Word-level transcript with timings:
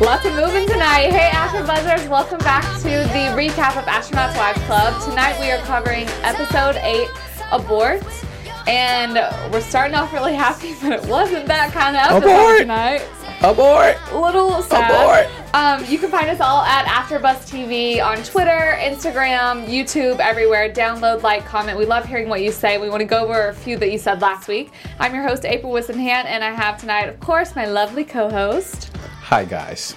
Lots 0.00 0.24
of 0.26 0.34
moving 0.34 0.64
tonight. 0.68 1.10
Hey, 1.10 1.28
Astro 1.32 1.66
Buzzers, 1.66 2.08
welcome 2.08 2.38
back 2.38 2.62
to 2.82 2.88
the 2.88 3.34
recap 3.34 3.76
of 3.76 3.84
Astronauts 3.86 4.36
Wives 4.36 4.60
Club. 4.62 5.02
Tonight 5.02 5.40
we 5.40 5.50
are 5.50 5.58
covering 5.62 6.06
episode 6.22 6.76
8, 6.76 7.08
Abort. 7.50 8.04
And 8.68 9.14
we're 9.52 9.60
starting 9.60 9.96
off 9.96 10.12
really 10.12 10.34
happy, 10.34 10.74
but 10.82 10.92
it 10.92 11.04
wasn't 11.06 11.46
that 11.46 11.72
kind 11.72 11.96
of 11.96 12.02
episode 12.02 12.30
Abort! 12.30 12.58
tonight. 12.60 13.08
Abort! 13.42 13.96
A 14.12 14.20
little 14.20 14.62
sad. 14.62 14.90
Abort! 14.90 15.54
Um, 15.54 15.84
you 15.90 15.98
can 15.98 16.10
find 16.10 16.28
us 16.28 16.40
all 16.40 16.62
at 16.62 16.84
AfterBuzz 16.84 17.50
TV 17.50 18.04
on 18.04 18.22
Twitter, 18.22 18.76
Instagram, 18.78 19.66
YouTube, 19.66 20.20
everywhere. 20.20 20.70
Download, 20.72 21.22
like, 21.22 21.44
comment. 21.44 21.76
We 21.76 21.86
love 21.86 22.04
hearing 22.04 22.28
what 22.28 22.42
you 22.42 22.52
say. 22.52 22.78
We 22.78 22.88
want 22.88 23.00
to 23.00 23.06
go 23.06 23.24
over 23.24 23.48
a 23.48 23.54
few 23.54 23.76
that 23.78 23.90
you 23.90 23.98
said 23.98 24.20
last 24.20 24.46
week. 24.46 24.70
I'm 25.00 25.14
your 25.14 25.26
host, 25.26 25.44
April 25.44 25.72
Whisenhant, 25.72 26.26
and 26.26 26.44
I 26.44 26.50
have 26.50 26.78
tonight, 26.78 27.08
of 27.08 27.18
course, 27.18 27.56
my 27.56 27.66
lovely 27.66 28.04
co-host, 28.04 28.87
Hi 29.28 29.44
guys, 29.44 29.94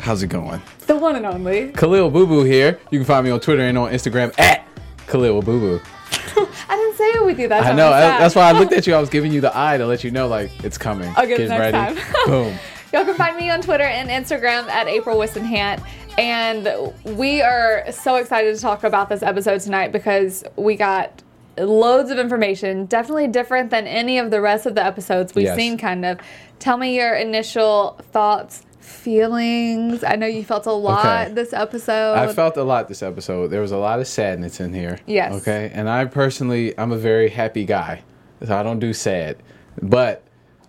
how's 0.00 0.22
it 0.22 0.28
going? 0.28 0.60
the 0.86 0.96
one 0.96 1.16
and 1.16 1.24
only. 1.24 1.72
Khaliel 1.72 2.10
Abooboo 2.10 2.46
here. 2.46 2.78
You 2.90 2.98
can 2.98 3.06
find 3.06 3.24
me 3.24 3.30
on 3.30 3.40
Twitter 3.40 3.62
and 3.62 3.78
on 3.78 3.90
Instagram 3.90 4.38
at 4.38 4.66
Khaliel 5.06 5.42
Abooboo. 5.42 5.80
I 6.68 6.76
didn't 6.76 6.96
say 6.96 7.04
it 7.12 7.24
with 7.24 7.38
you. 7.38 7.48
That's 7.48 7.66
I 7.66 7.72
know. 7.72 7.88
I, 7.90 8.00
that's 8.18 8.34
why 8.34 8.42
I 8.50 8.52
looked 8.52 8.72
at 8.74 8.86
you. 8.86 8.94
I 8.94 9.00
was 9.00 9.08
giving 9.08 9.32
you 9.32 9.40
the 9.40 9.56
eye 9.56 9.78
to 9.78 9.86
let 9.86 10.04
you 10.04 10.10
know, 10.10 10.28
like 10.28 10.50
it's 10.62 10.76
coming. 10.76 11.10
I'll 11.16 11.26
Get 11.26 11.40
next 11.48 11.50
ready. 11.72 11.72
time. 12.00 12.14
Boom. 12.26 12.58
Y'all 12.92 13.04
can 13.06 13.14
find 13.14 13.36
me 13.38 13.48
on 13.50 13.62
Twitter 13.62 13.84
and 13.84 14.10
Instagram 14.10 14.68
at 14.68 14.86
April 14.86 15.16
Whisenhant. 15.16 15.82
And 16.18 16.68
we 17.16 17.40
are 17.40 17.90
so 17.90 18.16
excited 18.16 18.54
to 18.54 18.60
talk 18.60 18.84
about 18.84 19.08
this 19.08 19.22
episode 19.22 19.60
tonight 19.60 19.90
because 19.92 20.44
we 20.56 20.76
got 20.76 21.22
loads 21.56 22.10
of 22.10 22.18
information, 22.18 22.84
definitely 22.86 23.28
different 23.28 23.70
than 23.70 23.86
any 23.86 24.18
of 24.18 24.30
the 24.30 24.40
rest 24.42 24.66
of 24.66 24.74
the 24.74 24.84
episodes 24.84 25.34
we've 25.34 25.46
Yes. 25.46 25.56
seen, 25.56 25.78
kind 25.78 26.04
of. 26.04 26.18
Tell 26.58 26.76
me 26.76 26.94
your 26.94 27.14
initial 27.14 27.98
thoughts, 28.12 28.62
feelings. 28.84 30.04
I 30.04 30.16
know 30.16 30.26
you 30.26 30.44
felt 30.44 30.66
a 30.66 30.72
lot 30.72 31.04
Okay. 31.26 31.34
this 31.34 31.52
episode. 31.52 32.14
I 32.14 32.32
felt 32.32 32.56
a 32.56 32.62
lot 32.64 32.88
this 32.88 33.02
episode. 33.02 33.48
There 33.48 33.60
was 33.60 33.72
a 33.72 33.76
lot 33.78 34.00
of 34.00 34.06
sadness 34.06 34.60
in 34.60 34.72
here. 34.74 34.98
Yes. 35.06 35.34
Okay. 35.34 35.70
And 35.74 35.88
I 35.88 36.04
personally, 36.06 36.76
I'm 36.78 36.92
a 36.92 36.96
very 36.98 37.28
happy 37.30 37.64
guy, 37.64 38.02
so 38.44 38.56
I 38.56 38.62
don't 38.62 38.78
do 38.80 38.92
sad, 38.92 39.36
but. 39.80 40.23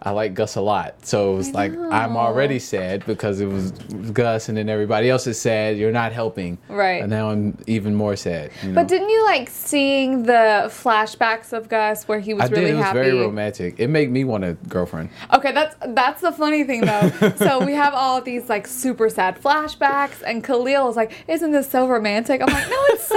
I 0.06 0.12
like 0.12 0.36
Gus 0.36 0.56
a 0.56 0.62
lot, 0.62 1.04
so 1.06 1.34
it 1.34 1.38
was 1.38 1.52
like 1.52 1.72
I'm 1.76 2.16
already 2.16 2.60
sad 2.60 3.06
because 3.08 3.40
it 3.42 3.48
was 3.48 3.72
Gus, 3.72 4.50
and 4.50 4.58
then 4.58 4.70
everybody 4.70 5.10
else 5.10 5.26
is 5.26 5.40
sad. 5.42 5.78
You're 5.78 5.92
not 5.92 6.12
helping, 6.14 6.58
Right. 6.70 7.02
And 7.02 7.10
now 7.10 7.32
I'm 7.32 7.58
even 7.68 7.96
more 7.96 8.16
sad. 8.16 8.52
you 8.62 8.70
know? 8.70 8.76
but 8.76 8.88
didn't 8.88 9.10
you 9.10 9.24
like 9.26 9.50
seeing 9.50 10.24
the 10.24 10.70
flashbacks 10.70 11.54
of 11.54 11.68
Gus 11.70 12.08
where 12.08 12.20
he 12.20 12.34
was 12.36 12.44
I 12.44 12.48
really 12.48 12.62
did. 12.66 12.70
It 12.72 12.76
was 12.76 12.84
happy? 12.86 13.00
very 13.00 13.18
romantic. 13.20 13.80
It 13.80 13.88
made 13.88 14.12
me 14.12 14.24
want 14.24 14.44
a 14.44 14.54
girlfriend. 14.70 15.10
Okay, 15.34 15.52
that's 15.52 15.76
that's 15.88 16.22
the 16.22 16.32
funny 16.32 16.64
thing 16.64 16.82
though. 16.82 17.10
so 17.38 17.66
we 17.66 17.74
have 17.74 17.94
all 17.96 18.22
these 18.22 18.48
like 18.48 18.68
super 18.68 19.10
sad 19.10 19.42
flashbacks, 19.42 20.22
and 20.26 20.44
Khaliel 20.44 20.88
is 20.90 20.96
like, 20.96 21.12
"Isn't 21.28 21.52
this 21.52 21.70
so 21.70 21.88
romantic?" 21.88 22.42
I'm 22.42 22.54
like, 22.54 22.70
"No, 22.70 22.78
it's 22.90 23.04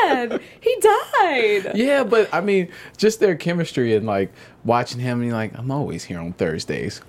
sad. 0.00 0.40
he 0.60 0.76
died." 0.80 1.72
Yeah, 1.76 2.04
but 2.04 2.28
I 2.32 2.40
mean, 2.40 2.70
just 2.96 3.20
their 3.20 3.34
chemistry 3.36 3.94
and 3.94 4.06
like 4.06 4.32
watching 4.64 5.00
him, 5.00 5.18
and 5.20 5.28
you're 5.28 5.36
like, 5.36 5.56
I'm 5.58 5.70
always 5.70 6.04
here 6.04 6.18
on 6.18 6.32
Thursdays, 6.34 7.00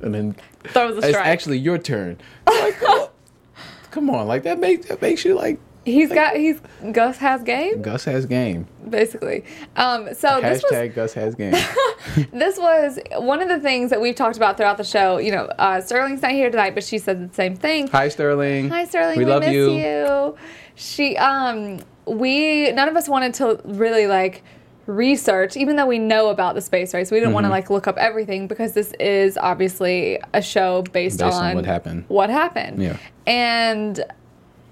and 0.00 0.14
then 0.14 0.36
Throws 0.64 0.94
a 0.94 0.98
it's 0.98 1.08
strike. 1.08 1.26
actually 1.26 1.58
your 1.58 1.78
turn. 1.78 2.18
Like, 2.46 2.78
come 2.78 2.90
on. 3.00 3.08
come 3.90 4.10
on, 4.10 4.26
like 4.28 4.42
that 4.44 4.58
makes 4.58 4.86
that 4.86 5.00
makes 5.02 5.24
you 5.24 5.34
like 5.34 5.58
he's 5.86 6.10
got 6.10 6.36
he's 6.36 6.60
Gus 6.92 7.16
has 7.16 7.42
game 7.42 7.80
Gus 7.80 8.04
has 8.04 8.26
game. 8.26 8.66
basically. 8.88 9.44
Um, 9.76 10.12
so 10.14 10.38
this 10.40 10.62
was 10.62 10.72
Hashtag 10.72 10.94
Gus 10.94 11.12
has 11.14 11.34
game. 11.34 11.52
this 12.32 12.58
was 12.58 12.98
one 13.16 13.40
of 13.40 13.48
the 13.48 13.58
things 13.58 13.90
that 13.90 14.00
we've 14.00 14.14
talked 14.14 14.36
about 14.36 14.56
throughout 14.58 14.76
the 14.76 14.84
show. 14.84 15.16
You 15.18 15.32
know, 15.32 15.44
uh, 15.58 15.80
Sterling's 15.80 16.20
not 16.22 16.32
here 16.32 16.50
tonight, 16.50 16.74
but 16.74 16.84
she 16.84 16.98
said 16.98 17.30
the 17.30 17.34
same 17.34 17.56
thing. 17.56 17.88
Hi 17.88 18.08
Sterling. 18.08 18.68
Hi 18.68 18.84
Sterling, 18.84 19.18
We, 19.18 19.24
we, 19.24 19.30
love 19.30 19.40
miss 19.42 19.52
you. 19.52 19.70
you. 19.72 20.36
She 20.76 21.16
um 21.16 21.80
we 22.06 22.70
none 22.72 22.88
of 22.88 22.96
us 22.96 23.08
wanted 23.08 23.34
to 23.34 23.60
really 23.64 24.06
like 24.06 24.42
research 24.90 25.56
even 25.56 25.76
though 25.76 25.86
we 25.86 25.98
know 25.98 26.28
about 26.28 26.54
the 26.54 26.60
space 26.60 26.92
race. 26.92 27.10
We 27.10 27.16
didn't 27.18 27.28
Mm-hmm. 27.28 27.34
want 27.34 27.46
to 27.46 27.50
like 27.50 27.70
look 27.70 27.86
up 27.86 27.96
everything 27.96 28.46
because 28.46 28.72
this 28.72 28.92
is 28.98 29.36
obviously 29.38 30.18
a 30.34 30.42
show 30.42 30.82
based, 30.82 31.18
Based 31.20 31.22
on 31.22 31.54
what 31.54 31.64
happened. 31.66 32.04
What 32.08 32.30
happened. 32.30 32.82
Yeah. 32.82 32.96
And 33.26 34.04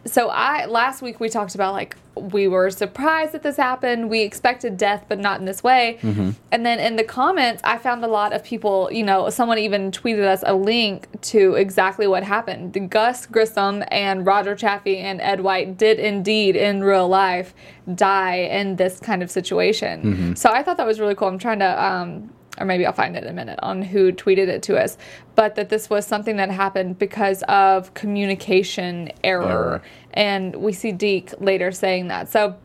so 0.04 0.28
I 0.30 0.66
last 0.66 1.02
week 1.02 1.20
we 1.20 1.28
talked 1.28 1.54
about 1.54 1.72
like 1.74 1.96
we 2.18 2.48
were 2.48 2.70
surprised 2.70 3.32
that 3.32 3.42
this 3.42 3.56
happened. 3.56 4.10
We 4.10 4.22
expected 4.22 4.76
death, 4.76 5.04
but 5.08 5.18
not 5.18 5.40
in 5.40 5.46
this 5.46 5.62
way. 5.62 5.98
Mm-hmm. 6.02 6.30
And 6.52 6.66
then 6.66 6.78
in 6.78 6.96
the 6.96 7.04
comments, 7.04 7.60
I 7.64 7.78
found 7.78 8.04
a 8.04 8.08
lot 8.08 8.32
of 8.32 8.44
people. 8.44 8.88
You 8.92 9.04
know, 9.04 9.30
someone 9.30 9.58
even 9.58 9.90
tweeted 9.90 10.24
us 10.24 10.42
a 10.46 10.54
link 10.54 11.08
to 11.22 11.54
exactly 11.54 12.06
what 12.06 12.22
happened. 12.22 12.90
Gus 12.90 13.26
Grissom 13.26 13.84
and 13.90 14.26
Roger 14.26 14.54
Chaffee 14.54 14.98
and 14.98 15.20
Ed 15.20 15.40
White 15.40 15.76
did 15.76 15.98
indeed 15.98 16.56
in 16.56 16.82
real 16.82 17.08
life 17.08 17.54
die 17.94 18.36
in 18.36 18.76
this 18.76 19.00
kind 19.00 19.22
of 19.22 19.30
situation. 19.30 20.02
Mm-hmm. 20.02 20.34
So 20.34 20.50
I 20.50 20.62
thought 20.62 20.76
that 20.76 20.86
was 20.86 21.00
really 21.00 21.14
cool. 21.14 21.28
I'm 21.28 21.38
trying 21.38 21.60
to. 21.60 21.84
Um, 21.84 22.30
or 22.58 22.66
maybe 22.66 22.86
I'll 22.86 22.92
find 22.92 23.16
it 23.16 23.24
in 23.24 23.28
a 23.28 23.32
minute 23.32 23.58
on 23.62 23.82
who 23.82 24.12
tweeted 24.12 24.48
it 24.48 24.62
to 24.64 24.76
us, 24.76 24.98
but 25.34 25.54
that 25.56 25.68
this 25.68 25.88
was 25.88 26.06
something 26.06 26.36
that 26.36 26.50
happened 26.50 26.98
because 26.98 27.42
of 27.44 27.94
communication 27.94 29.10
error. 29.24 29.44
Error. 29.44 29.82
And 30.14 30.56
we 30.56 30.72
see 30.72 30.92
Deke 30.92 31.40
later 31.40 31.72
saying 31.72 32.08
that. 32.08 32.28
So 32.28 32.56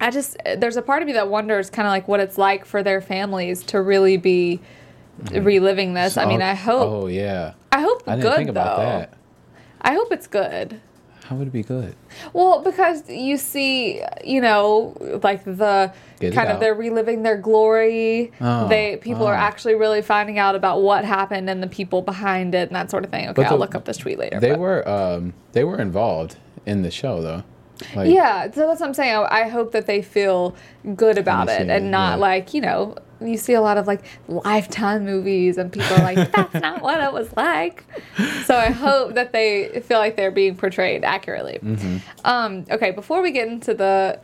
I 0.00 0.10
just, 0.10 0.36
there's 0.56 0.76
a 0.76 0.82
part 0.82 1.02
of 1.02 1.06
me 1.06 1.14
that 1.14 1.28
wonders 1.28 1.70
kind 1.70 1.86
of 1.86 1.90
like 1.90 2.06
what 2.08 2.20
it's 2.20 2.38
like 2.38 2.64
for 2.64 2.82
their 2.82 3.00
families 3.00 3.62
to 3.64 3.80
really 3.80 4.16
be 4.16 4.60
mm-hmm. 5.22 5.44
reliving 5.44 5.94
this. 5.94 6.16
I 6.16 6.26
mean, 6.26 6.42
oh, 6.42 6.46
I 6.46 6.54
hope, 6.54 6.90
Oh 6.90 7.06
yeah. 7.06 7.54
I 7.72 7.80
hope 7.80 8.02
I 8.06 8.16
didn't 8.16 8.30
good 8.30 8.36
think 8.36 8.50
about 8.50 8.76
though. 8.76 8.82
that. 8.82 9.14
I 9.80 9.94
hope 9.94 10.12
it's 10.12 10.26
good. 10.26 10.80
How 11.28 11.34
would 11.34 11.48
it 11.48 11.52
be 11.52 11.64
good? 11.64 11.96
Well, 12.32 12.62
because 12.62 13.08
you 13.10 13.36
see, 13.36 14.00
you 14.24 14.40
know, 14.40 14.96
like 15.24 15.44
the 15.44 15.92
Get 16.20 16.34
kind 16.34 16.50
of 16.50 16.60
they're 16.60 16.74
reliving 16.74 17.24
their 17.24 17.36
glory. 17.36 18.32
Oh, 18.40 18.68
they 18.68 18.96
people 18.98 19.26
are 19.26 19.34
oh. 19.34 19.38
actually 19.38 19.74
really 19.74 20.02
finding 20.02 20.38
out 20.38 20.54
about 20.54 20.82
what 20.82 21.04
happened 21.04 21.50
and 21.50 21.60
the 21.60 21.66
people 21.66 22.00
behind 22.00 22.54
it 22.54 22.68
and 22.68 22.76
that 22.76 22.92
sort 22.92 23.04
of 23.04 23.10
thing. 23.10 23.24
Okay, 23.24 23.32
But 23.42 23.46
I'll 23.46 23.58
look 23.58 23.74
up 23.74 23.86
this 23.86 23.96
tweet 23.96 24.18
later. 24.18 24.38
They 24.38 24.50
but- 24.50 24.60
were 24.60 24.88
um 24.88 25.34
they 25.50 25.64
were 25.64 25.80
involved 25.80 26.36
in 26.64 26.82
the 26.82 26.92
show 26.92 27.20
though. 27.20 27.42
Like, 27.94 28.08
Yeah, 28.10 28.50
so 28.52 28.66
that's 28.68 28.80
what 28.80 28.86
I'm 28.88 28.94
saying. 28.94 29.14
I, 29.14 29.42
I 29.42 29.48
hope 29.48 29.72
that 29.72 29.86
they 29.86 30.00
feel 30.00 30.56
good 30.94 31.18
about 31.18 31.48
it 31.48 31.68
and 31.68 31.90
not 31.90 32.12
yeah. 32.12 32.16
like, 32.16 32.54
you 32.54 32.62
know, 32.62 32.96
you 33.20 33.36
see 33.36 33.54
a 33.54 33.60
lot 33.60 33.78
of 33.78 33.86
like 33.86 34.02
lifetime 34.28 35.04
movies 35.04 35.58
and 35.58 35.72
people 35.72 35.94
are 35.94 36.02
like, 36.02 36.32
that's 36.32 36.54
not 36.54 36.82
what 36.82 37.00
it 37.00 37.12
was 37.12 37.34
like. 37.36 37.84
So 38.44 38.56
I 38.56 38.70
hope 38.70 39.14
that 39.14 39.32
they 39.32 39.80
feel 39.86 39.98
like 39.98 40.16
they're 40.16 40.30
being 40.30 40.56
portrayed 40.56 41.04
accurately. 41.04 41.58
Mm-hmm. 41.62 41.96
Um, 42.24 42.64
okay, 42.70 42.90
before 42.90 43.22
we 43.22 43.30
get 43.32 43.48
into 43.48 43.74
the 43.74 44.20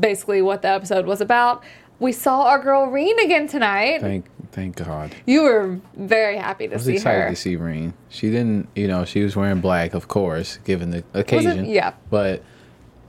basically 0.00 0.42
what 0.42 0.62
the 0.62 0.68
episode 0.68 1.06
was 1.06 1.20
about, 1.20 1.62
we 2.00 2.12
saw 2.12 2.44
our 2.44 2.62
girl 2.62 2.86
Reen 2.86 3.18
again 3.20 3.48
tonight. 3.48 4.00
Thank 4.00 4.26
thank 4.52 4.76
God. 4.76 5.14
you 5.26 5.42
were 5.42 5.80
very 5.96 6.36
happy 6.36 6.68
to 6.68 6.70
see. 6.70 6.74
I 6.74 6.76
was 6.76 6.84
see 6.84 6.94
excited 6.94 7.20
her. 7.22 7.30
to 7.30 7.36
see 7.36 7.56
Reen. 7.56 7.94
She 8.08 8.30
didn't, 8.30 8.68
you 8.74 8.86
know, 8.86 9.04
she 9.04 9.22
was 9.22 9.36
wearing 9.36 9.60
black, 9.60 9.94
of 9.94 10.08
course, 10.08 10.58
given 10.58 10.90
the 10.90 11.04
occasion. 11.14 11.64
yeah. 11.64 11.94
But 12.10 12.42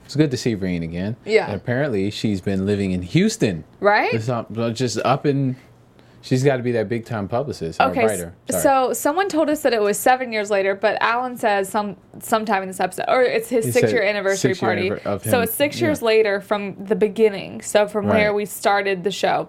it's 0.10 0.16
good 0.16 0.32
to 0.32 0.38
see 0.38 0.56
Reen 0.56 0.82
again. 0.82 1.16
Yeah. 1.24 1.46
And 1.52 1.56
apparently, 1.62 2.10
she's 2.10 2.42
been 2.42 2.66
living 2.66 2.94
in 2.94 3.04
Houston. 3.04 3.64
Right? 3.80 4.12
It's 4.12 4.28
uh, 4.28 4.44
not- 4.50 4.74
just 4.74 4.98
up 5.06 5.28
in. 5.28 5.56
She's 6.22 6.44
got 6.44 6.58
to 6.58 6.64
be 6.64 6.72
that 6.72 6.90
big 6.90 7.06
time 7.06 7.28
publicist 7.28 7.80
Okay, 7.80 8.04
writer. 8.08 8.34
Sorry. 8.50 8.64
so 8.64 8.94
someone 8.94 9.30
told 9.30 9.52
us 9.52 9.62
that 9.62 9.72
it 9.72 9.80
was 9.84 10.00
seven 10.00 10.34
years 10.34 10.50
later, 10.50 10.74
but 10.74 10.98
Alan 11.00 11.38
says 11.38 11.70
some 11.70 11.96
sometime 12.18 12.64
in 12.64 12.68
this 12.70 12.80
episode, 12.80 13.06
or 13.08 13.22
it's 13.22 13.50
his 13.50 13.66
He 13.66 13.72
six 13.72 13.92
year 13.92 14.02
anniversary 14.02 14.56
six-year 14.56 14.68
party. 14.68 14.90
anniver- 14.90 15.06
of 15.06 15.24
so 15.24 15.42
it's 15.42 15.54
six 15.54 15.80
yeah. 15.80 15.88
years 15.90 16.02
later 16.02 16.42
from 16.42 16.76
the 16.84 16.96
beginning. 16.96 17.62
So 17.62 17.88
from 17.88 18.08
where 18.08 18.34
we 18.34 18.46
started 18.48 19.04
the 19.04 19.12
show, 19.12 19.48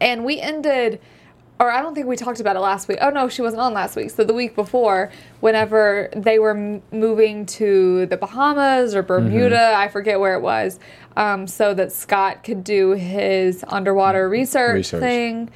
and 0.00 0.24
we 0.24 0.40
ended 0.40 1.00
or 1.62 1.70
I 1.70 1.80
don't 1.80 1.94
think 1.94 2.08
we 2.08 2.16
talked 2.16 2.40
about 2.40 2.56
it 2.56 2.58
last 2.58 2.88
week. 2.88 2.98
Oh 3.00 3.10
no, 3.10 3.28
she 3.28 3.40
wasn't 3.40 3.62
on 3.62 3.72
last 3.72 3.94
week. 3.94 4.10
So 4.10 4.24
the 4.24 4.34
week 4.34 4.56
before, 4.56 5.10
whenever 5.40 6.08
they 6.14 6.38
were 6.40 6.56
m- 6.56 6.82
moving 6.90 7.46
to 7.46 8.06
the 8.06 8.16
Bahamas 8.16 8.94
or 8.96 9.02
Bermuda, 9.02 9.56
Mm-hmm. 9.56 9.80
I 9.80 9.88
forget 9.88 10.18
where 10.18 10.34
it 10.34 10.40
was, 10.42 10.80
um, 11.16 11.46
so 11.46 11.72
that 11.74 11.92
Scott 11.92 12.42
could 12.42 12.64
do 12.64 12.90
his 12.92 13.64
underwater 13.68 14.28
research, 14.28 14.74
Research. 14.74 15.00
thing. 15.00 15.50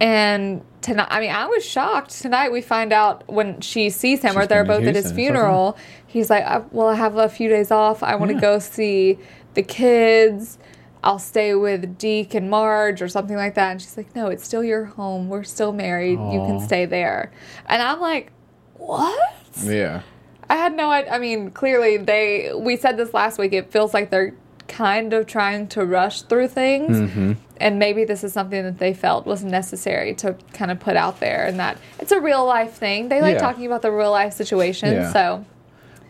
And 0.00 0.64
tonight, 0.80 1.06
I 1.10 1.20
mean, 1.20 1.30
I 1.30 1.46
was 1.46 1.64
shocked. 1.64 2.10
Tonight, 2.20 2.50
we 2.50 2.60
find 2.60 2.92
out 2.92 3.22
when 3.30 3.60
she 3.60 3.88
sees 3.88 4.20
him, 4.22 4.36
or 4.36 4.46
they're 4.46 4.64
both 4.64 4.82
at 4.84 4.96
his 4.96 5.04
Houston. 5.06 5.14
Funeral. 5.16 5.76
He's 6.08 6.28
like, 6.28 6.42
I, 6.44 6.62
"Well, 6.72 6.88
I 6.88 6.96
have 6.96 7.16
a 7.18 7.28
few 7.28 7.48
days 7.48 7.70
off. 7.70 8.02
I 8.02 8.16
want 8.16 8.30
to 8.30 8.34
Yeah. 8.34 8.40
go 8.40 8.58
see 8.58 9.18
the 9.54 9.62
kids. 9.62 10.58
I'll 11.04 11.18
stay 11.18 11.54
with 11.54 11.98
Deke 11.98 12.34
and 12.34 12.48
Marge, 12.50 13.02
or 13.02 13.08
something 13.08 13.36
like 13.36 13.54
that." 13.54 13.70
And 13.72 13.80
she's 13.82 13.96
like, 13.96 14.14
"No, 14.14 14.28
it's 14.28 14.44
still 14.44 14.62
your 14.64 14.84
home. 14.84 15.28
We're 15.28 15.42
still 15.44 15.72
married. 15.72 16.18
You 16.18 16.40
can 16.46 16.60
stay 16.60 16.86
there." 16.86 17.30
And 17.66 17.82
I'm 17.82 18.00
like, 18.00 18.32
"What?" 18.74 19.18
Yeah. 19.62 20.02
I 20.50 20.56
had 20.56 20.74
no 20.76 20.90
idea. 20.90 21.12
I 21.12 21.18
mean, 21.18 21.50
clearly 21.50 21.96
they. 21.96 22.52
We 22.54 22.76
said 22.76 22.96
this 22.96 23.14
last 23.14 23.38
week. 23.38 23.52
It 23.52 23.70
feels 23.72 23.94
like 23.94 24.10
they're 24.10 24.34
kind 24.68 25.12
of 25.12 25.26
trying 25.26 25.66
to 25.68 25.84
rush 25.84 26.22
through 26.22 26.48
things, 26.48 26.96
Mm-hmm. 26.96 27.32
and 27.60 27.78
maybe 27.78 28.04
this 28.04 28.22
is 28.24 28.32
something 28.32 28.62
that 28.62 28.78
they 28.78 28.94
felt 28.94 29.26
was 29.26 29.44
necessary 29.44 30.14
to 30.14 30.34
kind 30.54 30.70
of 30.70 30.78
put 30.80 30.96
out 30.96 31.20
there, 31.20 31.44
and 31.46 31.58
that 31.58 31.76
it's 31.98 32.12
a 32.12 32.20
real 32.20 32.44
life 32.46 32.72
thing. 32.72 33.08
They 33.08 33.20
like 33.20 33.34
Yeah. 33.34 33.40
talking 33.40 33.66
about 33.66 33.82
the 33.82 33.90
real 33.90 34.10
life 34.10 34.32
situation. 34.32 34.92
Yeah. 34.92 35.12
So 35.12 35.44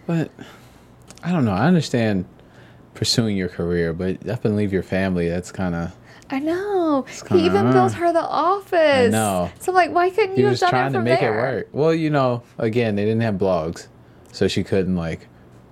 But 0.07 0.31
I 1.25 1.33
don't 1.33 1.45
know. 1.45 1.53
I 1.55 1.67
understand 1.67 2.25
pursuing 3.03 3.37
your 3.37 3.49
career, 3.49 3.93
but 3.93 4.29
up 4.29 4.45
and 4.45 4.55
leave 4.55 4.73
your 4.73 4.85
family. 4.85 5.29
That's 5.29 5.51
kind 5.51 5.75
of. 5.75 5.93
I 6.31 6.39
know 6.39 7.05
he 7.09 7.29
kinda- 7.29 7.45
even 7.45 7.73
built 7.73 7.95
her 7.95 8.13
the 8.13 8.21
office. 8.23 9.09
I 9.09 9.09
know. 9.09 9.51
So 9.59 9.73
I'm 9.73 9.75
like, 9.75 9.91
why 9.91 10.09
couldn't 10.09 10.37
He 10.37 10.43
you 10.43 10.47
have 10.47 10.59
done 10.61 10.71
trying 10.71 10.91
it 10.95 10.99
to 10.99 11.03
make 11.03 11.19
there? 11.19 11.35
it 11.35 11.55
work. 11.57 11.69
Well, 11.73 11.93
you 11.93 12.11
know, 12.11 12.45
again, 12.59 12.95
they 12.95 13.05
didn't 13.05 13.23
have 13.23 13.35
blogs, 13.35 13.89
so 14.31 14.47
she 14.47 14.63
couldn't 14.63 14.95
like 14.95 15.27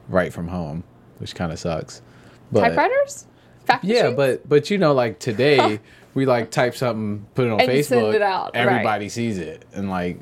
write 0.08 0.32
from 0.32 0.48
home, 0.48 0.82
which 1.18 1.36
kind 1.36 1.52
of 1.52 1.60
sucks. 1.60 2.02
But 2.50 2.62
Typewriters. 2.62 3.26
Fax 3.64 3.84
yeah, 3.84 4.02
machines? 4.02 4.16
but 4.16 4.48
but 4.48 4.70
you 4.70 4.78
know, 4.78 4.92
like 4.92 5.20
today, 5.20 5.78
we 6.14 6.26
like 6.26 6.50
type 6.50 6.74
something, 6.74 7.24
put 7.36 7.46
it 7.46 7.52
on 7.52 7.60
And 7.60 7.70
Facebook, 7.70 8.12
it 8.14 8.22
out, 8.22 8.50
right. 8.56 8.66
everybody 8.66 9.08
sees 9.08 9.38
it, 9.38 9.64
and 9.72 9.88
like 9.88 10.18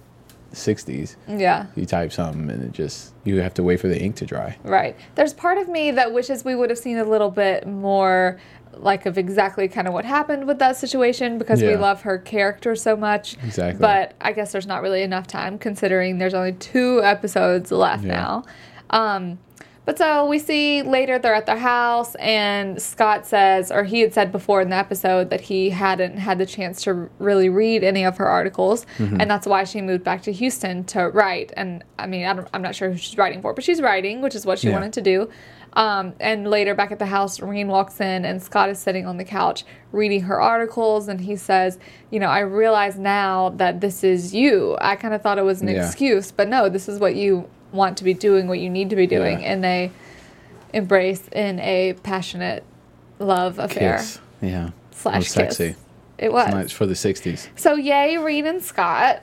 '60s. 0.53 1.17
yeah. 1.29 1.67
You 1.77 1.87
type 1.87 2.13
something, 2.13 2.49
and 2.51 2.63
it 2.65 2.73
just 2.73 3.15
you 3.25 3.41
have 3.41 3.55
to 3.55 3.63
wait 3.63 3.81
for 3.81 3.89
the 3.89 4.01
ink 4.01 4.17
to 4.17 4.27
dry. 4.27 4.57
Right. 4.63 4.97
There's 5.15 5.35
part 5.35 5.59
of 5.59 5.69
me 5.69 5.91
that 5.93 6.13
wishes 6.13 6.45
we 6.45 6.55
would 6.55 6.71
have 6.71 6.79
seen 6.79 6.99
a 6.99 7.05
little 7.05 7.31
bit 7.31 7.67
more 7.67 8.39
like 8.75 9.07
of 9.07 9.19
exactly 9.19 9.67
kind 9.67 9.89
of 9.89 9.95
what 9.95 10.05
happened 10.05 10.47
with 10.47 10.59
that 10.61 10.77
situation 10.77 11.37
because 11.39 11.61
we 11.63 11.75
love 11.75 12.03
her 12.03 12.17
character 12.19 12.77
so 12.77 12.97
much. 12.97 13.35
Exactly. 13.43 13.81
But 13.81 14.15
I 14.21 14.33
guess 14.33 14.53
there's 14.53 14.67
not 14.67 14.83
really 14.83 15.03
enough 15.03 15.27
time 15.27 15.59
considering 15.59 16.19
there's 16.19 16.35
only 16.35 16.53
two 16.53 17.03
episodes 17.03 17.73
left 17.73 18.05
Yeah. 18.05 18.15
now. 18.15 18.45
Um 18.91 19.39
but 19.89 19.97
so 19.97 20.27
we 20.27 20.39
see 20.39 20.83
later 20.83 21.19
they're 21.19 21.33
at 21.35 21.47
their 21.47 21.57
house, 21.57 22.15
and 22.17 22.81
Scott 22.81 23.27
says, 23.27 23.71
or 23.73 23.85
he 23.85 24.01
had 24.01 24.13
said 24.13 24.31
before 24.31 24.61
in 24.61 24.69
the 24.69 24.77
episode 24.77 25.31
that 25.31 25.41
he 25.41 25.71
hadn't 25.71 26.19
had 26.19 26.37
the 26.37 26.45
chance 26.45 26.83
to 26.83 27.09
really 27.19 27.49
read 27.49 27.83
any 27.83 28.05
of 28.05 28.19
her 28.19 28.29
articles, 28.29 28.85
Mm-hmm. 28.99 29.19
and 29.19 29.31
that's 29.31 29.47
why 29.47 29.65
she 29.65 29.81
moved 29.81 30.05
back 30.05 30.21
to 30.25 30.33
Houston 30.33 30.85
to 30.93 31.09
write. 31.09 31.55
And 31.57 31.83
I 31.99 32.07
mean, 32.07 32.27
I 32.27 32.35
don't, 32.35 32.47
I'm 32.53 32.61
not 32.61 32.75
sure 32.75 32.91
who 32.91 32.99
she's 32.99 33.17
writing 33.17 33.41
for, 33.41 33.55
but 33.55 33.65
she's 33.65 33.81
writing, 33.81 34.21
which 34.21 34.35
is 34.35 34.45
what 34.45 34.59
she 34.59 34.67
Yeah. 34.69 34.75
wanted 34.75 34.93
to 34.93 35.01
do. 35.01 35.31
Um, 35.73 36.13
and 36.21 36.49
later, 36.51 36.75
back 36.75 36.93
at 36.93 36.99
the 36.99 37.07
house, 37.07 37.41
Reen 37.41 37.69
walks 37.69 37.99
in, 38.01 38.25
and 38.27 38.43
Scott 38.43 38.69
is 38.69 38.79
sitting 38.79 39.07
on 39.07 39.17
the 39.17 39.25
couch 39.25 39.65
reading 39.93 40.21
her 40.23 40.39
articles, 40.39 41.09
and 41.09 41.19
he 41.21 41.35
says, 41.37 41.79
"You 42.11 42.21
know, 42.21 42.27
I 42.29 42.41
realize 42.41 42.99
now 42.99 43.51
that 43.57 43.81
this 43.81 44.05
is 44.05 44.35
you. 44.35 44.77
I 44.81 44.97
kind 44.97 45.15
of 45.15 45.23
thought 45.23 45.39
it 45.39 45.45
was 45.45 45.63
an 45.63 45.69
Yeah. 45.69 45.85
excuse, 45.87 46.31
but 46.31 46.47
no, 46.49 46.69
this 46.69 46.89
is 46.91 46.99
what 47.01 47.15
you 47.15 47.49
want 47.73 47.99
to 47.99 48.05
be 48.05 48.15
doing, 48.15 48.49
what 48.49 48.59
you 48.59 48.71
need 48.71 48.91
to 48.91 48.97
be 48.97 49.07
doing." 49.07 49.41
Yeah. 49.41 49.53
And 49.53 49.65
they 49.65 49.91
embrace 50.73 51.27
in 51.33 51.61
a 51.61 51.95
passionate 52.03 52.65
love 53.19 53.59
affair 53.59 53.99
Kiss. 53.99 54.21
Yeah. 54.41 54.71
slash 54.93 55.15
It 55.15 55.19
was 55.19 55.27
kiss. 55.27 55.57
sexy. 55.57 55.75
It 56.19 56.33
was. 56.33 56.53
Nice 56.53 56.73
for 56.73 56.87
the 56.87 56.95
'60s. 56.95 57.49
So 57.57 57.75
yay, 57.75 58.17
Reed 58.19 58.47
and 58.47 58.63
Scott. 58.63 59.23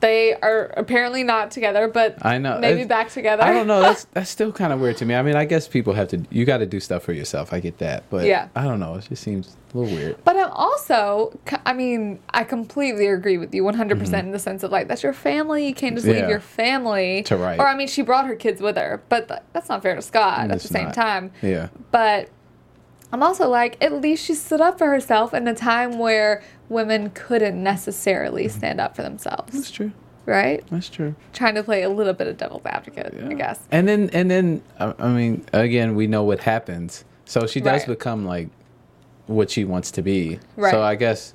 They 0.00 0.34
are 0.34 0.66
apparently 0.76 1.24
not 1.24 1.50
together, 1.50 1.88
but 1.88 2.24
I 2.24 2.38
know. 2.38 2.58
maybe 2.58 2.82
It's- 2.82 2.88
back 2.88 3.10
together. 3.10 3.42
I 3.42 3.52
don't 3.52 3.66
know. 3.66 3.80
That's 3.80 4.04
that's 4.12 4.30
still 4.30 4.52
kind 4.52 4.72
of 4.72 4.80
weird 4.80 4.96
to 4.98 5.04
me. 5.04 5.14
I 5.14 5.22
mean, 5.22 5.34
I 5.34 5.44
guess 5.44 5.66
people 5.66 5.92
have 5.94 6.08
to. 6.08 6.24
You 6.30 6.44
got 6.44 6.58
to 6.58 6.66
do 6.66 6.78
stuff 6.80 7.02
for 7.02 7.12
yourself. 7.12 7.52
I 7.52 7.60
get 7.60 7.78
that, 7.78 8.04
but 8.10 8.24
Yeah. 8.24 8.48
I 8.54 8.64
don't 8.64 8.78
know. 8.80 8.94
It 8.94 9.06
just 9.08 9.22
seems 9.22 9.56
a 9.74 9.78
little 9.78 9.94
weird. 9.96 10.16
But 10.24 10.36
I'm 10.36 10.50
also, 10.52 11.38
I 11.66 11.72
mean, 11.72 12.20
I 12.30 12.44
completely 12.44 13.06
agree 13.08 13.38
with 13.38 13.54
you 13.54 13.62
100% 13.64 14.18
in 14.20 14.30
the 14.30 14.38
sense 14.38 14.62
of 14.62 14.70
like, 14.70 14.88
that's 14.88 15.02
your 15.02 15.12
family. 15.12 15.66
You 15.66 15.74
can't 15.74 15.94
just 15.94 16.06
leave 16.06 16.16
Mm-hmm. 16.16 16.30
Your 16.30 16.40
family. 16.40 17.22
To 17.24 17.36
write. 17.36 17.58
Or, 17.58 17.66
I 17.66 17.74
mean, 17.76 17.88
she 17.88 18.02
brought 18.02 18.26
her 18.26 18.36
kids 18.36 18.60
with 18.62 18.76
her, 18.76 19.02
but 19.08 19.28
th- 19.28 19.40
that's 19.52 19.68
not 19.68 19.82
fair 19.82 19.94
to 19.94 20.02
Scott 20.02 20.40
at 20.40 20.50
It's 20.52 20.62
the 20.62 20.68
same 20.68 20.92
time. 20.92 21.32
Yeah. 21.42 21.68
But 21.90 22.28
I'm 23.12 23.22
also 23.22 23.48
like, 23.48 23.82
at 23.82 23.92
least 23.92 24.24
she 24.24 24.34
stood 24.34 24.60
up 24.60 24.78
for 24.78 24.86
herself 24.88 25.32
in 25.34 25.48
a 25.48 25.54
time 25.54 25.98
where 25.98 26.42
women 26.68 27.10
couldn't 27.10 27.62
necessarily 27.62 28.44
Mm-hmm. 28.46 28.58
stand 28.58 28.80
up 28.80 28.94
for 28.96 29.02
themselves, 29.02 29.52
That's 29.52 29.70
true. 29.70 29.92
right? 30.26 30.64
That's 30.70 30.88
true. 30.88 31.14
Trying 31.32 31.54
to 31.56 31.62
play 31.62 31.82
a 31.82 31.88
little 31.88 32.12
bit 32.14 32.26
of 32.26 32.36
devil's 32.36 32.64
advocate, 32.66 33.14
I 33.28 33.34
guess. 33.34 33.60
And 33.70 33.88
then 33.88 34.10
and 34.12 34.30
then 34.30 34.62
I 34.78 34.94
I 34.98 35.08
mean, 35.08 35.44
again, 35.52 35.94
we 35.94 36.06
know 36.06 36.22
what 36.24 36.40
happens. 36.40 37.04
So 37.24 37.46
she 37.46 37.60
does 37.60 37.82
Right. 37.82 37.88
become 37.88 38.24
like 38.24 38.48
what 39.26 39.50
she 39.50 39.64
wants 39.64 39.90
to 39.92 40.02
be. 40.02 40.38
Right. 40.56 40.70
So 40.70 40.82
I 40.82 40.94
guess 40.94 41.34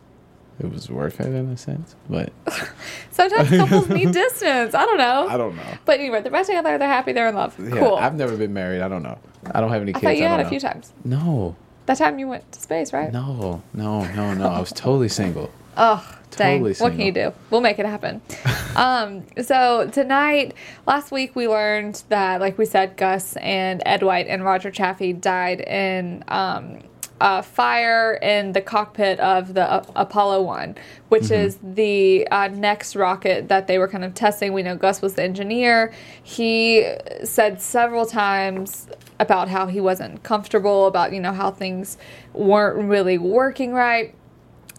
it 0.60 0.72
was 0.72 0.90
worth 0.90 1.20
it 1.20 1.28
in 1.28 1.50
a 1.50 1.58
sense, 1.58 1.96
but 2.10 2.32
Sometimes 3.12 3.50
couples 3.50 3.90
need 3.90 4.12
distance. 4.24 4.74
I 4.76 4.86
don't 4.86 4.98
know. 4.98 5.28
I 5.28 5.38
don't 5.38 5.56
know. 5.56 5.64
But 5.86 6.00
anyway, 6.00 6.22
they're 6.22 6.32
back 6.32 6.46
together. 6.46 6.78
They're 6.78 6.88
happy. 6.88 7.12
They're 7.12 7.28
in 7.30 7.36
love. 7.36 7.56
Yeah, 7.60 7.80
cool. 7.80 7.96
I've 7.96 8.16
never 8.16 8.38
been 8.38 8.54
married. 8.54 8.82
I 8.82 8.88
don't 8.88 9.04
know. 9.04 9.18
I 9.52 9.62
don't 9.62 9.72
have 9.72 9.82
any 9.82 9.92
I 9.92 9.94
kids. 9.94 10.04
thought 10.04 10.18
you 10.18 10.26
I 10.26 10.30
had 10.30 10.38
don't 10.38 10.46
a 10.46 10.50
few 10.50 10.60
times. 10.60 10.94
No, 11.04 11.56
That 11.86 11.98
time 11.98 12.18
you 12.18 12.28
went 12.28 12.50
to 12.52 12.60
space, 12.62 12.94
right? 12.94 13.12
no, 13.12 13.62
no, 13.74 14.06
no, 14.14 14.34
no. 14.34 14.48
I 14.48 14.60
was 14.60 14.72
totally 14.72 15.10
single. 15.10 15.52
Oh, 15.76 16.18
dang. 16.32 16.60
Totally 16.60 16.74
what 16.76 16.92
can 16.94 17.06
you 17.06 17.12
do? 17.12 17.34
We'll 17.50 17.62
make 17.62 17.80
it 17.80 17.86
happen. 17.86 18.22
um, 18.76 19.24
so 19.42 19.90
tonight, 19.92 20.54
last 20.86 21.12
week 21.12 21.36
we 21.36 21.48
learned 21.48 22.04
that, 22.10 22.40
like 22.40 22.58
we 22.58 22.66
said, 22.66 22.96
Gus 22.96 23.36
and 23.38 23.82
Ed 23.86 24.04
White 24.04 24.28
and 24.28 24.44
Roger 24.44 24.72
Chaffee 24.72 25.14
died 25.14 25.62
in 25.62 26.24
um, 26.28 26.80
a 27.26 27.42
fire 27.42 28.16
in 28.22 28.52
the 28.52 28.60
cockpit 28.60 29.18
of 29.22 29.54
the 29.54 29.64
uh, 29.64 29.82
Apollo 29.96 30.42
1, 30.42 30.76
which 31.08 31.32
is 31.32 31.58
the 31.64 32.28
uh, 32.28 32.50
next 32.50 32.98
rocket 32.98 33.48
that 33.48 33.66
they 33.66 33.78
were 33.78 33.88
kind 33.88 34.04
of 34.04 34.14
testing. 34.14 34.52
We 34.52 34.62
know 34.62 34.76
Gus 34.76 35.02
was 35.02 35.14
the 35.14 35.24
engineer. 35.24 35.94
He 36.22 36.86
said 37.24 37.62
several 37.62 38.06
times 38.06 38.90
about 39.22 39.48
how 39.48 39.68
he 39.68 39.80
wasn't 39.80 40.22
comfortable, 40.24 40.86
about, 40.86 41.14
you 41.14 41.22
know, 41.22 41.32
how 41.32 41.50
things 41.50 41.98
weren't 42.34 42.90
really 42.90 43.18
working 43.18 43.72
right 43.72 44.14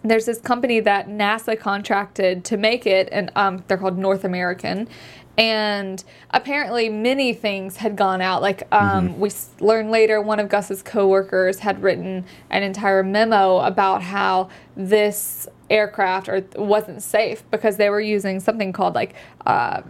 there's 0.06 0.26
this 0.26 0.38
company 0.38 0.80
that 0.80 1.08
NASA 1.08 1.58
contracted 1.58 2.44
to 2.44 2.58
make 2.58 2.86
it, 2.86 3.08
and 3.10 3.32
um, 3.36 3.64
they're 3.66 3.78
called 3.78 3.96
North 3.96 4.22
American. 4.22 4.86
And 5.36 6.02
apparently, 6.30 6.88
many 6.88 7.32
things 7.34 7.76
had 7.78 7.96
gone 7.96 8.20
out. 8.20 8.40
Like 8.40 8.62
um, 8.72 9.18
we 9.18 9.30
s- 9.30 9.50
learned 9.58 9.90
later, 9.90 10.20
one 10.20 10.38
of 10.38 10.48
Gus's 10.48 10.82
coworkers 10.82 11.58
had 11.58 11.82
written 11.82 12.24
an 12.50 12.62
entire 12.62 13.02
memo 13.02 13.58
about 13.58 14.02
how 14.02 14.48
this 14.76 15.48
aircraft 15.70 16.28
or 16.28 16.44
wasn't 16.56 17.02
safe 17.02 17.42
because 17.50 17.76
they 17.78 17.90
were 17.90 18.00
using 18.00 18.40
something 18.40 18.72
called 18.72 18.94
like. 18.94 19.14
Uh, 19.44 19.82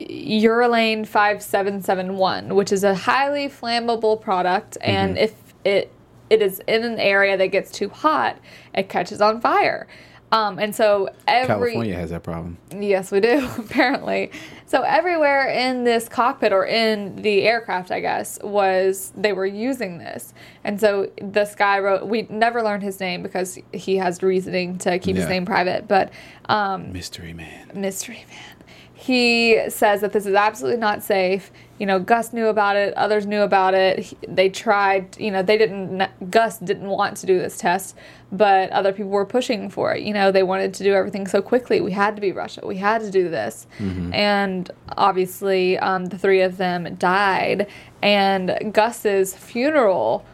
Uralane 0.00 1.06
5771, 1.06 2.54
which 2.54 2.70
is 2.70 2.84
a 2.84 2.94
highly 2.94 3.48
flammable 3.48 4.20
product, 4.20 4.78
and 4.80 5.18
if 5.18 5.34
it 5.64 5.90
it 6.30 6.42
is 6.42 6.60
in 6.68 6.84
an 6.84 6.98
area 7.00 7.36
that 7.36 7.48
gets 7.48 7.70
too 7.70 7.88
hot, 7.88 8.38
it 8.74 8.88
catches 8.88 9.20
on 9.20 9.40
fire. 9.40 9.88
Um, 10.30 10.58
and 10.58 10.74
so 10.74 11.08
every 11.26 11.46
California 11.46 11.94
has 11.94 12.10
that 12.10 12.22
problem. 12.22 12.58
Yes, 12.70 13.10
we 13.10 13.20
do, 13.20 13.48
apparently. 13.58 14.30
So 14.66 14.82
everywhere 14.82 15.48
in 15.48 15.84
this 15.84 16.08
cockpit 16.08 16.52
or 16.52 16.66
in 16.66 17.16
the 17.16 17.42
aircraft, 17.42 17.90
I 17.90 18.00
guess, 18.00 18.38
was 18.42 19.12
they 19.16 19.32
were 19.32 19.46
using 19.46 19.96
this. 19.98 20.34
And 20.64 20.78
so 20.78 21.10
this 21.22 21.54
guy 21.54 21.78
wrote 21.78 22.06
we 22.06 22.22
never 22.28 22.62
learned 22.62 22.82
his 22.82 23.00
name 23.00 23.22
because 23.22 23.58
he 23.72 23.96
has 23.96 24.22
reasoning 24.22 24.76
to 24.78 24.98
keep 24.98 25.16
his 25.16 25.26
name 25.26 25.46
private, 25.46 25.88
but 25.88 26.10
um 26.46 26.92
Mystery 26.92 27.32
man. 27.32 27.70
mystery 27.74 28.24
man. 28.28 28.58
He 29.00 29.60
says 29.68 30.00
that 30.00 30.12
this 30.12 30.26
is 30.26 30.34
absolutely 30.34 30.80
not 30.80 31.04
safe. 31.04 31.52
You 31.78 31.86
know, 31.86 32.00
Gus 32.00 32.32
knew 32.32 32.48
about 32.48 32.74
it. 32.74 32.92
Others 32.94 33.26
knew 33.26 33.42
about 33.42 33.72
it. 33.74 34.00
He- 34.00 34.16
They 34.26 34.48
tried. 34.48 35.16
You 35.20 35.30
know, 35.30 35.40
they 35.40 35.56
didn't. 35.56 36.02
Gus 36.32 36.58
didn't 36.58 36.88
want 36.88 37.16
to 37.18 37.26
do 37.26 37.38
this 37.38 37.58
test, 37.58 37.94
but 38.32 38.70
other 38.70 38.92
people 38.92 39.12
were 39.12 39.24
pushing 39.24 39.70
for 39.70 39.94
it. 39.94 40.02
You 40.02 40.12
know, 40.14 40.32
they 40.32 40.42
wanted 40.42 40.74
to 40.74 40.82
do 40.82 40.94
everything 40.94 41.28
so 41.28 41.40
quickly. 41.40 41.80
We 41.80 41.92
had 41.92 42.16
to 42.16 42.20
be 42.20 42.32
Russia. 42.32 42.62
We 42.66 42.78
had 42.78 43.00
to 43.02 43.10
do 43.12 43.28
this. 43.28 43.68
And 44.12 44.68
obviously, 44.96 45.78
um, 45.78 46.06
the 46.06 46.18
three 46.18 46.40
of 46.40 46.56
them 46.56 46.96
died. 46.96 47.68
And 48.02 48.72
Gus's 48.72 49.32
funeral 49.32 50.24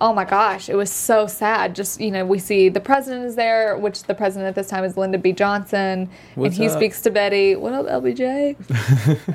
oh 0.00 0.12
my 0.12 0.24
gosh, 0.24 0.68
it 0.68 0.74
was 0.74 0.90
so 0.90 1.26
sad. 1.26 1.74
Just 1.74 2.00
you 2.00 2.10
know, 2.10 2.24
we 2.24 2.38
see 2.38 2.68
the 2.68 2.80
president 2.80 3.24
is 3.24 3.36
there, 3.36 3.76
which 3.76 4.04
the 4.04 4.14
president 4.14 4.48
at 4.48 4.54
this 4.54 4.68
time 4.68 4.84
is 4.84 4.96
Lyndon 4.96 5.20
B. 5.20 5.32
Johnson, 5.32 6.10
What's 6.34 6.54
and 6.56 6.62
he 6.62 6.68
up? 6.68 6.76
speaks 6.76 7.00
to 7.02 7.10
Betty. 7.10 7.56
What 7.56 7.72
up, 7.72 7.86
LBJ? 7.86 8.56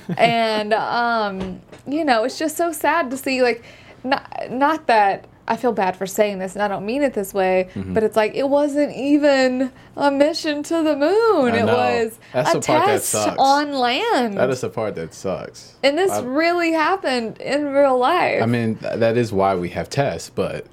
and 0.17 0.73
um, 0.73 1.61
you 1.87 2.03
know, 2.05 2.23
it's 2.23 2.37
just 2.37 2.57
so 2.57 2.71
sad 2.71 3.09
to 3.11 3.17
see 3.17 3.41
like, 3.41 3.63
not 4.03 4.51
not 4.51 4.87
that. 4.87 5.25
I 5.49 5.57
feel 5.57 5.71
bad 5.73 5.95
for 5.97 6.05
saying 6.05 6.37
this, 6.37 6.53
and 6.55 6.61
I 6.61 6.67
don't 6.67 6.85
mean 6.85 7.01
it 7.01 7.13
this 7.15 7.33
way, 7.33 7.69
Mm-hmm. 7.73 7.93
but 7.95 8.03
it's 8.03 8.15
like 8.15 8.35
it 8.35 8.47
wasn't 8.47 8.95
even 8.95 9.71
a 9.97 10.11
mission 10.11 10.61
to 10.63 10.83
the 10.83 10.95
moon. 10.95 11.55
It 11.55 11.65
was 11.65 12.19
That's 12.31 12.51
a 12.53 12.59
the 12.59 12.65
part 12.67 12.85
that 12.85 12.91
test 12.93 13.09
sucks. 13.09 13.35
on 13.39 13.73
land. 13.73 14.37
That 14.37 14.49
is 14.51 14.61
the 14.61 14.69
part 14.69 14.93
that 14.95 15.13
sucks. 15.13 15.73
and 15.83 15.97
this 15.97 16.11
I- 16.11 16.21
really 16.21 16.71
happened 16.73 17.39
in 17.41 17.65
real 17.73 17.97
life. 17.97 18.43
I 18.43 18.45
mean, 18.45 18.75
th- 18.75 18.99
that 18.99 19.17
is 19.17 19.33
why 19.33 19.55
we 19.55 19.69
have 19.69 19.89
tests, 19.89 20.29
but 20.29 20.65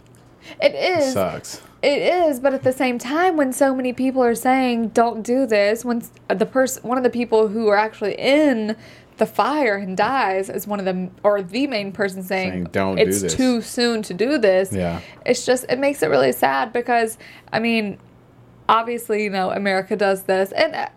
it 0.62 0.74
it 0.74 0.98
is. 1.00 1.12
sucks. 1.14 1.62
It 1.82 2.02
is, 2.02 2.40
but 2.40 2.52
at 2.52 2.62
the 2.62 2.72
same 2.72 2.98
time, 2.98 3.36
when 3.36 3.52
so 3.52 3.74
many 3.74 3.92
people 3.92 4.22
are 4.22 4.34
saying 4.34 4.88
"don't 4.88 5.22
do 5.22 5.46
this," 5.46 5.84
when 5.84 6.02
the 6.28 6.46
person, 6.46 6.82
one 6.88 6.98
of 6.98 7.04
the 7.04 7.10
people 7.10 7.48
who 7.48 7.68
are 7.68 7.76
actually 7.76 8.14
in 8.18 8.76
the 9.16 9.26
fire 9.26 9.76
and 9.76 9.96
dies, 9.96 10.50
is 10.50 10.66
one 10.66 10.78
of 10.78 10.84
them, 10.84 11.10
or 11.22 11.42
the 11.42 11.66
main 11.66 11.92
person 11.92 12.22
saying, 12.22 12.50
Saying, 12.50 12.64
"Don't 12.72 12.96
do 12.96 13.02
it's 13.02 13.22
this." 13.22 13.34
too 13.34 13.60
soon 13.60 14.02
to 14.02 14.14
do 14.14 14.38
this." 14.38 14.72
Yeah. 14.72 15.00
it's 15.24 15.46
just 15.46 15.64
it 15.68 15.78
makes 15.78 16.02
it 16.02 16.08
really 16.08 16.32
sad 16.32 16.72
because 16.72 17.18
I 17.52 17.58
mean, 17.58 17.98
obviously, 18.68 19.24
you 19.24 19.30
know, 19.30 19.50
America 19.50 19.96
does 19.96 20.24
this, 20.24 20.52
and 20.52 20.88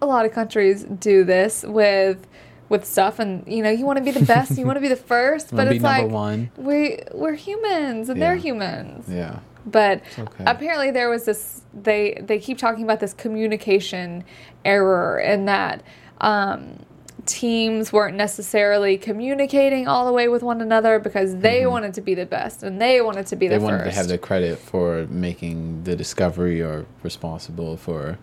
a 0.00 0.06
lot 0.06 0.26
of 0.26 0.32
countries 0.32 0.84
do 0.84 1.24
this 1.24 1.64
with 1.66 2.26
with 2.68 2.84
stuff, 2.84 3.18
and 3.18 3.46
you 3.46 3.62
know, 3.62 3.70
you 3.70 3.84
want 3.84 3.98
to 3.98 4.04
be 4.04 4.10
the 4.10 4.24
best, 4.34 4.58
you 4.58 4.66
want 4.66 4.76
to 4.76 4.80
be 4.80 4.88
the 4.88 4.96
first, 4.96 5.54
but 5.54 5.68
it's 5.68 5.82
like 5.82 6.10
one. 6.10 6.50
we 6.56 6.98
we're 7.12 7.34
humans 7.34 8.08
and 8.08 8.20
they're 8.20 8.36
humans. 8.36 9.06
Yeah. 9.08 9.40
But 9.64 10.02
okay. 10.18 10.44
apparently 10.44 10.90
there 10.90 11.08
was 11.08 11.24
this 11.24 11.62
they 11.72 12.18
they 12.20 12.38
keep 12.38 12.58
talking 12.58 12.84
about 12.84 13.00
this 13.00 13.14
communication 13.14 14.24
error 14.64 15.18
and 15.18 15.46
that 15.48 15.82
um, 16.20 16.84
teams 17.24 17.92
weren't 17.92 18.16
necessarily 18.16 18.98
communicating 18.98 19.86
all 19.86 20.06
the 20.06 20.12
way 20.12 20.28
with 20.28 20.42
one 20.42 20.60
another 20.60 20.98
because 20.98 21.36
they 21.36 21.66
wanted 21.66 21.94
to 21.94 22.00
be 22.00 22.14
the 22.14 22.26
best 22.26 22.62
and 22.62 22.80
they 22.80 23.00
wanted 23.00 23.26
to 23.28 23.36
be 23.36 23.46
Mm-hmm. 23.46 23.52
They 23.52 23.58
the 23.58 23.64
wanted 23.64 23.78
first. 23.84 23.90
to 23.90 23.96
have 23.96 24.08
the 24.08 24.18
credit 24.18 24.58
for 24.58 25.06
making 25.08 25.84
the 25.84 25.94
discovery 25.96 26.60
or 26.60 26.86
responsible 27.02 27.76
for, 27.76 28.18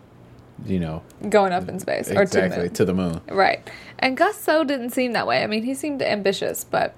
you 0.65 0.79
know, 0.79 1.01
going 1.29 1.53
up 1.53 1.70
in 1.70 1.79
space 1.79 2.12
or 2.12 2.25
to 2.25 2.41
the 2.41 2.50
moon. 2.50 2.70
to 2.74 2.86
the 2.86 2.94
moon. 2.94 3.22
Right. 3.29 3.70
And 4.00 4.18
Gus 4.18 4.38
so 4.38 4.63
didn't 4.63 4.89
seem 4.91 5.13
that 5.13 5.25
way. 5.27 5.44
I 5.44 5.48
mean, 5.48 5.63
he 5.63 5.74
seemed 5.74 6.01
ambitious, 6.01 6.63
but 6.63 6.94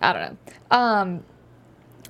I 0.00 0.12
don't 0.12 0.22
know. 0.22 0.76
Um, 0.76 1.24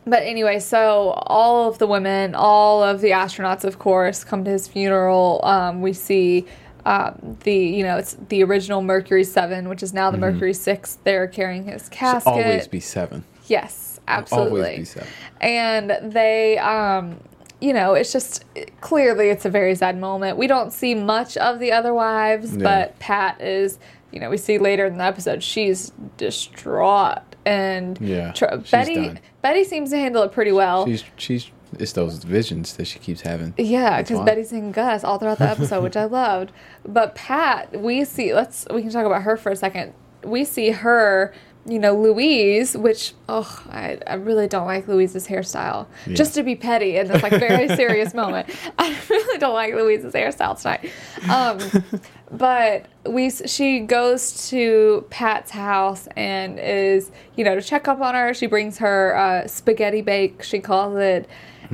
but 0.06 0.22
anyway, 0.22 0.58
so 0.58 1.10
all 1.16 1.68
of 1.70 1.78
the 1.78 1.86
women, 1.86 2.34
all 2.34 2.82
of 2.82 3.00
the 3.00 3.10
astronauts, 3.12 3.64
of 3.64 3.78
course, 3.78 4.22
come 4.24 4.44
to 4.44 4.50
his 4.50 4.68
funeral. 4.68 5.40
Um, 5.44 5.80
we 5.80 5.94
see 5.94 6.44
um, 6.86 7.38
the, 7.44 7.54
you 7.54 7.82
know, 7.82 7.96
it's 7.96 8.16
the 8.28 8.42
original 8.44 8.82
Mercury 8.82 9.24
7, 9.24 9.68
which 9.68 9.82
is 9.82 9.92
now 9.94 10.10
the 10.10 10.18
Mercury 10.18 10.52
6. 10.54 10.98
They're 11.04 11.26
carrying 11.26 11.64
his 11.64 11.88
casket. 11.88 12.32
Mm-hmm. 12.32 12.42
Always 12.48 12.68
be 12.68 12.80
seven. 12.80 13.24
Yes, 13.46 14.00
absolutely. 14.06 14.60
Always 14.60 14.78
be 14.78 14.84
seven. 14.84 15.08
And 15.40 16.12
they, 16.12 16.58
um, 16.58 17.20
you 17.60 17.72
know, 17.72 17.94
it's 17.94 18.12
just 18.12 18.44
clearly 18.80 19.30
it's 19.30 19.44
a 19.46 19.50
very 19.50 19.74
sad 19.74 19.98
moment. 19.98 20.36
We 20.36 20.46
don't 20.46 20.72
see 20.72 20.94
much 20.94 21.36
of 21.38 21.58
the 21.58 21.72
other 21.72 21.94
wives, 21.94 22.54
Yeah. 22.56 22.62
but 22.62 22.98
Pat 22.98 23.40
is, 23.40 23.78
you 24.12 24.20
know, 24.20 24.28
we 24.28 24.36
see 24.36 24.58
later 24.58 24.84
in 24.86 24.98
the 24.98 25.04
episode 25.04 25.42
she's 25.42 25.92
distraught, 26.18 27.20
and 27.46 27.98
Yeah, 28.00 28.32
tr- 28.32 28.56
Betty 28.70 28.94
done. 28.94 29.20
Betty 29.42 29.64
seems 29.64 29.90
to 29.90 29.96
handle 29.98 30.22
it 30.22 30.32
pretty 30.32 30.52
well. 30.52 30.86
She's 30.86 31.04
she's 31.16 31.50
it's 31.80 31.92
those 31.92 32.22
visions 32.24 32.76
that 32.76 32.86
she 32.86 32.98
keeps 32.98 33.22
having. 33.22 33.54
Yeah, 33.56 34.02
because. 34.02 34.24
Betty's 34.24 34.50
seeing 34.50 34.72
Gus 34.72 35.04
all 35.04 35.18
throughout 35.18 35.38
the 35.38 35.48
episode, 35.48 35.82
which 35.82 35.96
I 35.96 36.04
loved. 36.24 36.52
But 36.84 37.14
Pat, 37.14 37.80
we 37.80 38.04
see. 38.04 38.34
Let's 38.34 38.66
we 38.72 38.82
can 38.82 38.90
talk 38.90 39.06
about 39.06 39.22
her 39.22 39.36
for 39.36 39.52
a 39.52 39.56
second. 39.56 39.92
We 40.22 40.44
see 40.44 40.70
her, 40.70 41.34
you 41.66 41.78
know, 41.78 41.94
Louise, 41.94 42.76
which 42.76 43.12
oh, 43.28 43.62
I, 43.70 43.98
I 44.06 44.14
really 44.14 44.48
don't 44.48 44.66
like 44.66 44.88
Louise's 44.88 45.28
hairstyle. 45.28 45.86
Yeah. 46.06 46.14
Just 46.14 46.34
to 46.34 46.42
be 46.42 46.56
petty 46.56 46.96
in 46.96 47.08
this 47.08 47.22
like 47.22 47.32
very 47.32 47.68
serious 47.76 48.14
moment, 48.14 48.48
I 48.78 48.96
really 49.10 49.38
don't 49.38 49.54
like 49.54 49.74
Louise's 49.74 50.14
hairstyle 50.14 50.60
tonight. 50.60 50.90
Um, 51.28 51.84
but 52.30 52.86
we 53.06 53.30
she 53.30 53.80
goes 53.80 54.48
to 54.50 55.06
Pat's 55.10 55.50
house 55.50 56.08
and 56.16 56.58
is 56.58 57.10
you 57.36 57.44
know 57.44 57.54
to 57.54 57.62
check 57.62 57.86
up 57.88 58.00
on 58.00 58.14
her. 58.14 58.34
She 58.34 58.46
brings 58.46 58.78
her 58.78 59.16
uh, 59.16 59.46
spaghetti 59.46 60.02
bake. 60.02 60.42
She 60.42 60.60
calls 60.60 60.98
it. 60.98 61.28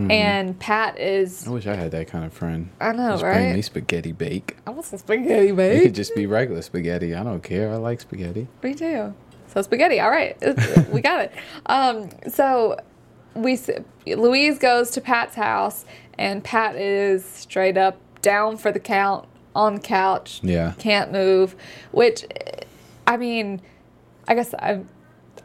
And 0.09 0.59
Pat 0.59 0.99
is 1.01 1.47
I 1.47 1.51
wish 1.51 1.67
I 1.67 1.75
had 1.75 1.91
that 1.91 2.07
kind 2.09 2.25
of 2.25 2.33
friend. 2.33 2.71
I 2.81 2.93
know, 2.93 3.11
Just 3.13 3.23
Bring 3.23 3.47
right? 3.47 3.55
me 3.55 3.63
spaghetti 3.63 4.13
bake. 4.13 4.57
I 4.67 4.71
want 4.71 4.85
some 4.85 4.99
spaghetti, 5.01 5.51
bake. 5.53 5.81
It 5.81 5.83
could 5.87 5.95
just 5.95 6.15
be 6.15 6.27
regular 6.27 6.63
spaghetti. 6.63 7.15
I 7.15 7.23
don't 7.25 7.43
care. 7.43 7.73
I 7.73 7.77
like 7.77 8.01
spaghetti. 8.01 8.47
Me 8.63 8.75
too. 8.75 9.13
So 9.49 9.63
spaghetti. 9.63 9.99
All 10.01 10.11
right, 10.11 10.37
we 10.93 11.01
got 11.01 11.25
it. 11.25 11.33
Um, 11.67 12.09
so 12.29 12.79
we 13.35 13.59
Louise 14.07 14.59
goes 14.59 14.91
to 14.93 15.01
Pat's 15.01 15.35
house, 15.35 15.85
and 16.19 16.43
Pat 16.45 16.77
is 16.77 17.25
straight 17.25 17.77
up 17.77 17.99
down 18.23 18.57
for 18.57 18.71
the 18.71 18.79
count 18.81 19.27
on 19.57 19.75
the 19.75 19.81
couch. 19.81 20.41
Yeah. 20.45 20.75
can't 20.79 21.11
move. 21.11 21.57
Which, 21.91 22.25
I 23.07 23.17
mean, 23.17 23.61
I 24.29 24.35
guess 24.35 24.55
I. 24.55 24.83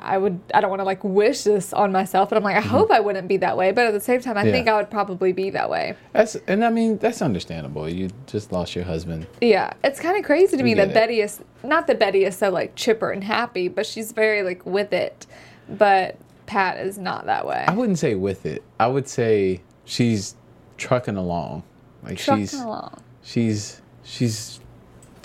I 0.05 0.17
would. 0.17 0.39
I 0.53 0.61
don't 0.61 0.69
want 0.69 0.79
to 0.81 0.85
like 0.85 1.03
wish 1.03 1.43
this 1.43 1.73
on 1.73 1.91
myself, 1.91 2.29
but 2.29 2.37
I'm 2.37 2.43
like, 2.43 2.55
I 2.57 2.61
hope 2.61 2.91
I 2.91 2.99
wouldn't 2.99 3.27
be 3.27 3.37
that 3.37 3.57
way. 3.57 3.71
But 3.71 3.87
at 3.87 3.93
the 3.93 3.99
same 3.99 4.21
time, 4.21 4.37
I 4.37 4.41
Mm-hmm. 4.41 4.47
Yeah. 4.47 4.53
think 4.53 4.67
I 4.69 4.77
would 4.77 4.91
probably 4.91 5.33
be 5.33 5.49
that 5.51 5.69
way. 5.69 5.95
That's 6.13 6.35
and 6.47 6.63
I 6.63 6.69
mean 6.69 6.97
that's 6.99 7.21
understandable. 7.21 7.89
You 7.89 8.09
just 8.27 8.51
lost 8.51 8.75
your 8.75 8.85
husband. 8.85 9.27
Yeah, 9.41 9.73
it's 9.83 9.99
kind 9.99 10.17
of 10.17 10.23
crazy 10.23 10.55
to 10.57 10.63
me 10.63 10.71
We 10.71 10.79
that 10.81 10.89
it. 10.89 10.93
Betty 10.93 11.21
is 11.21 11.41
not 11.63 11.87
that 11.87 11.99
Betty 11.99 12.23
is 12.25 12.37
so 12.37 12.49
like 12.51 12.75
chipper 12.75 13.11
and 13.11 13.23
happy, 13.23 13.67
but 13.67 13.85
she's 13.85 14.11
very 14.11 14.43
like 14.43 14.65
with 14.65 14.93
it. 14.93 15.25
But 15.67 16.17
Pat 16.45 16.77
is 16.77 16.97
not 16.99 17.25
that 17.25 17.47
way. 17.47 17.65
I 17.67 17.73
wouldn't 17.73 17.97
say 17.97 18.13
with 18.15 18.45
it. 18.45 18.63
I 18.79 18.87
would 18.87 19.07
say 19.09 19.61
she's 19.85 20.35
trucking 20.77 21.17
along. 21.17 21.63
Like 22.03 22.19
she's 22.19 22.25
Trucking 22.25 22.45
she's 22.47 22.61
along. 22.61 23.01
she's 23.23 23.81
she's 24.03 24.59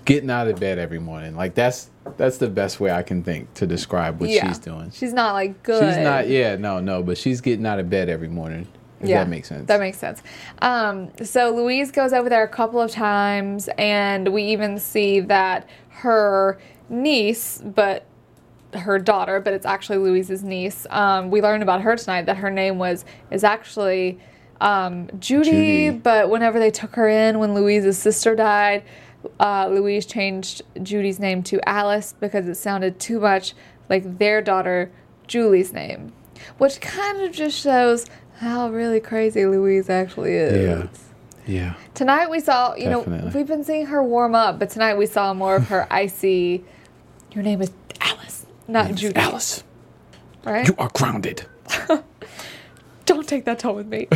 getting 0.05 0.31
out 0.31 0.49
of 0.49 0.59
bed 0.59 0.79
every 0.79 0.99
morning. 0.99 1.37
Like 1.37 1.55
that's 1.55 1.91
that's 2.17 2.39
the 2.39 2.49
best 2.49 2.81
way 2.81 2.91
I 2.91 3.03
can 3.03 3.23
think 3.23 3.53
to 3.55 3.67
describe 3.67 4.21
what 4.21 4.31
yeah, 4.31 4.49
she's 4.49 4.59
doing. 4.59 4.91
She's 4.91 5.13
not 5.13 5.33
like 5.33 5.63
good. 5.63 5.83
She's 5.83 6.03
not 6.03 6.29
yeah, 6.29 6.57
no, 6.57 6.81
no, 6.81 7.03
but 7.03 7.19
she's 7.19 7.41
getting 7.41 7.67
out 7.67 7.79
of 7.79 7.91
bed 7.91 8.09
every 8.09 8.29
morning. 8.29 8.67
If 9.01 9.09
that 9.09 9.29
makes 9.29 9.49
sense. 9.49 9.67
That 9.67 9.81
makes 9.81 9.97
sense. 9.97 10.23
Um, 10.61 11.11
so 11.25 11.55
Louise 11.55 11.91
goes 11.91 12.13
over 12.13 12.29
there 12.29 12.43
a 12.43 12.49
couple 12.49 12.81
of 12.81 12.91
times, 12.91 13.69
and 13.79 14.29
we 14.29 14.43
even 14.45 14.79
see 14.79 15.21
that 15.21 15.67
her 15.89 16.59
niece, 16.91 17.63
but 17.65 18.05
her 18.75 18.99
daughter, 18.99 19.41
but 19.41 19.55
it's 19.55 19.67
actually 19.67 19.99
Louise's 19.99 20.45
niece. 20.45 20.87
Um, 20.91 21.31
we 21.31 21.41
learned 21.41 21.63
about 21.63 21.81
her 21.81 21.97
tonight 21.97 22.27
that 22.27 22.37
her 22.37 22.51
name 22.51 22.79
was 22.79 23.05
is 23.31 23.43
actually 23.43 24.21
um, 24.61 25.09
Judy, 25.19 25.51
Judy. 25.51 25.91
but 25.91 26.29
whenever 26.29 26.59
they 26.59 26.71
took 26.71 26.95
her 26.97 27.09
in 27.09 27.39
when 27.39 27.55
Louise's 27.55 27.99
sister 27.99 28.35
died, 28.37 28.85
uh, 29.39 29.69
Louise 29.71 30.07
changed 30.07 30.63
Judy's 30.83 31.19
name 31.19 31.43
to 31.45 31.61
Alice 31.69 32.15
because 32.19 32.49
it 32.49 32.57
sounded 32.57 32.99
too 32.99 33.21
much 33.21 33.55
like 33.89 34.19
their 34.19 34.41
daughter 34.41 34.91
Julie's 35.27 35.73
name, 35.73 36.13
which 36.59 36.81
kind 36.81 37.21
of 37.23 37.33
just 37.33 37.61
shows 37.61 38.07
how 38.39 38.71
really 38.71 39.01
crazy 39.01 39.45
Louise 39.47 39.91
actually 39.91 40.35
is. 40.35 40.67
Yeah. 40.67 40.89
Yeah. 41.47 41.75
Tonight 41.95 42.31
we 42.31 42.41
saw, 42.41 42.75
you 42.75 42.89
know, 42.89 43.01
we've 43.35 43.47
been 43.47 43.65
seeing 43.65 43.87
her 43.87 44.03
warm 44.03 44.35
up, 44.35 44.59
but 44.59 44.71
tonight 44.71 44.95
we 44.95 45.07
saw 45.07 45.35
more 45.35 45.57
of 45.57 45.69
her 45.69 45.87
icy. 45.93 46.65
Your 47.33 47.43
name 47.43 47.61
is 47.61 47.73
Alice, 48.01 48.47
not 48.69 48.95
Judy. 48.95 49.17
Alice, 49.17 49.65
right? 50.45 50.67
you 50.67 50.75
are 50.79 50.91
grounded. 50.95 51.47
Don't 53.07 53.27
take 53.27 53.45
that 53.47 53.59
tone 53.59 53.75
with 53.75 53.89
me. 53.89 54.07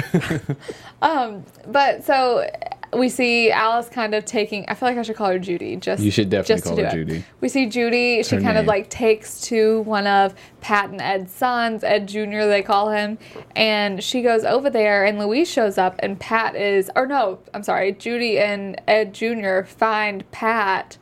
um, 1.02 1.44
but 1.66 2.04
so 2.04 2.48
we 2.96 3.08
see 3.08 3.50
Alice 3.50 3.88
kind 3.88 4.14
of 4.14 4.24
taking. 4.24 4.64
I 4.68 4.74
feel 4.74 4.88
like 4.88 4.98
I 4.98 5.02
should 5.02 5.16
call 5.16 5.28
her 5.28 5.38
Judy. 5.38 5.76
Just 5.76 6.02
You 6.02 6.10
should 6.10 6.30
definitely 6.30 6.54
just 6.54 6.64
call 6.64 6.76
her 6.76 6.86
it. 6.86 6.92
Judy. 6.92 7.24
We 7.40 7.48
see 7.48 7.66
Judy. 7.66 8.22
She 8.22 8.38
kind 8.38 8.58
of 8.58 8.66
like 8.66 8.88
takes 8.90 9.40
to 9.42 9.80
one 9.82 10.06
of 10.06 10.34
Pat 10.60 10.90
and 10.90 11.00
Ed's 11.00 11.32
sons, 11.32 11.84
Ed 11.84 12.06
Jr. 12.08 12.46
They 12.46 12.62
call 12.62 12.90
him, 12.90 13.18
and 13.56 14.02
she 14.02 14.22
goes 14.22 14.44
over 14.44 14.70
there, 14.70 15.04
and 15.04 15.18
Louise 15.18 15.50
shows 15.50 15.78
up, 15.78 15.96
and 16.00 16.18
Pat 16.18 16.56
is, 16.56 16.90
or 16.96 17.06
no, 17.06 17.38
I'm 17.52 17.62
sorry, 17.62 17.92
Judy 17.92 18.38
and 18.38 18.80
Ed 18.88 19.14
Jr. 19.14 19.62
find 19.64 20.28
Pat. 20.30 20.98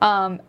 Um, 0.00 0.40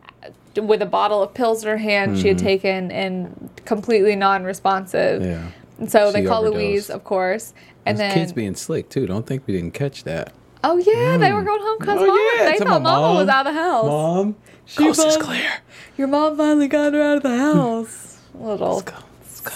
with 0.55 0.83
a 0.83 0.85
bottle 0.85 1.23
of 1.23 1.33
pills 1.33 1.63
in 1.63 1.69
her 1.69 1.77
hand 1.77 2.15
she 2.19 2.27
had 2.27 2.37
taken 2.37 2.91
and 2.91 3.49
completely 3.65 4.15
non-responsive 4.15 5.19
Mm-hmm. 5.21 5.31
Yeah. 5.31 5.51
and 5.79 5.91
so 5.91 6.11
they 6.11 6.23
call 6.23 6.41
overdosed. 6.45 6.55
Louise, 6.63 6.89
of 6.91 7.03
course, 7.03 7.55
and 7.87 7.97
Those 7.97 7.99
then 7.99 8.13
kids 8.13 8.33
being 8.33 8.53
slick 8.55 8.87
too. 8.89 9.07
Don't 9.07 9.25
think 9.25 9.47
we 9.47 9.53
didn't 9.55 9.73
catch 9.73 10.03
that. 10.03 10.31
Oh 10.63 10.77
yeah, 10.77 11.17
they 11.17 11.31
were 11.33 11.43
going 11.43 11.61
home 11.61 11.77
because 11.79 11.99
Oh, 12.01 12.07
mom. 12.07 12.19
yeah, 12.37 12.45
they 12.51 12.57
to 12.57 12.63
thought 12.65 12.81
my 12.81 12.91
mama 12.91 13.19
was 13.19 13.27
out 13.27 13.47
of 13.47 13.53
the 13.53 13.59
house. 13.61 13.85
Mom, 13.85 14.35
She 14.65 14.77
coast 14.77 15.05
is 15.05 15.17
clear. 15.17 15.51
Your 15.97 16.07
mom 16.07 16.37
finally 16.37 16.67
got 16.67 16.93
her 16.93 17.01
out 17.01 17.17
of 17.17 17.23
the 17.23 17.37
house. 17.37 18.19
Little 18.33 18.75
Let's 18.77 18.81
go. 18.83 18.95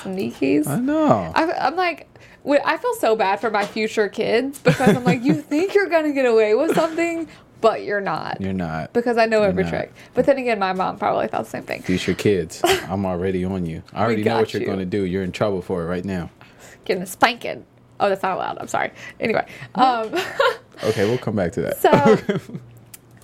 Sneakies. 0.10 0.68
I 0.68 0.80
know. 0.80 1.32
I, 1.36 1.52
I'm 1.54 1.76
like, 1.76 2.08
I 2.46 2.78
feel 2.78 2.94
so 2.96 3.16
bad 3.16 3.40
for 3.40 3.50
my 3.50 3.66
future 3.66 4.08
kids 4.10 4.60
because 4.60 4.96
I'm 4.96 5.04
like, 5.04 5.24
you 5.24 5.34
think 5.42 5.74
you're 5.74 5.90
gonna 5.90 6.12
get 6.14 6.26
away 6.26 6.54
with 6.56 6.76
something, 6.76 7.28
but 7.62 7.84
you're 7.84 8.02
not. 8.02 8.40
You're 8.42 8.54
not. 8.54 8.94
because 8.94 9.18
I 9.18 9.26
know 9.26 9.44
every 9.44 9.64
not. 9.64 9.70
trick. 9.70 9.94
But 10.14 10.26
then 10.26 10.38
again, 10.38 10.60
my 10.60 10.74
mom 10.74 10.98
probably 10.98 11.28
thought 11.28 11.46
the 11.46 11.50
same 11.50 11.64
thing. 11.64 11.82
Future 11.82 12.14
kids, 12.14 12.62
I'm 12.66 13.06
already 13.06 13.44
on 13.46 13.66
you. 13.66 13.82
I 13.94 14.04
already 14.04 14.24
know 14.24 14.38
what 14.40 14.54
you're 14.54 14.62
you. 14.62 14.68
going 14.68 14.80
to 14.80 14.86
do. 14.86 15.04
You're 15.04 15.24
in 15.24 15.32
trouble 15.32 15.62
for 15.62 15.84
it 15.84 15.88
right 15.88 16.06
now. 16.06 16.30
Getting 16.86 17.04
a 17.04 17.08
spanking. 17.08 17.66
Oh, 18.00 18.10
that's 18.10 18.22
not 18.24 18.36
allowed. 18.38 18.60
I'm 18.60 18.68
sorry. 18.68 18.92
Anyway, 19.20 19.46
um, 19.76 20.14
Okay, 20.84 21.06
we'll 21.08 21.18
come 21.18 21.36
back 21.36 21.52
to 21.54 21.62
that. 21.62 21.78
so 21.82 22.50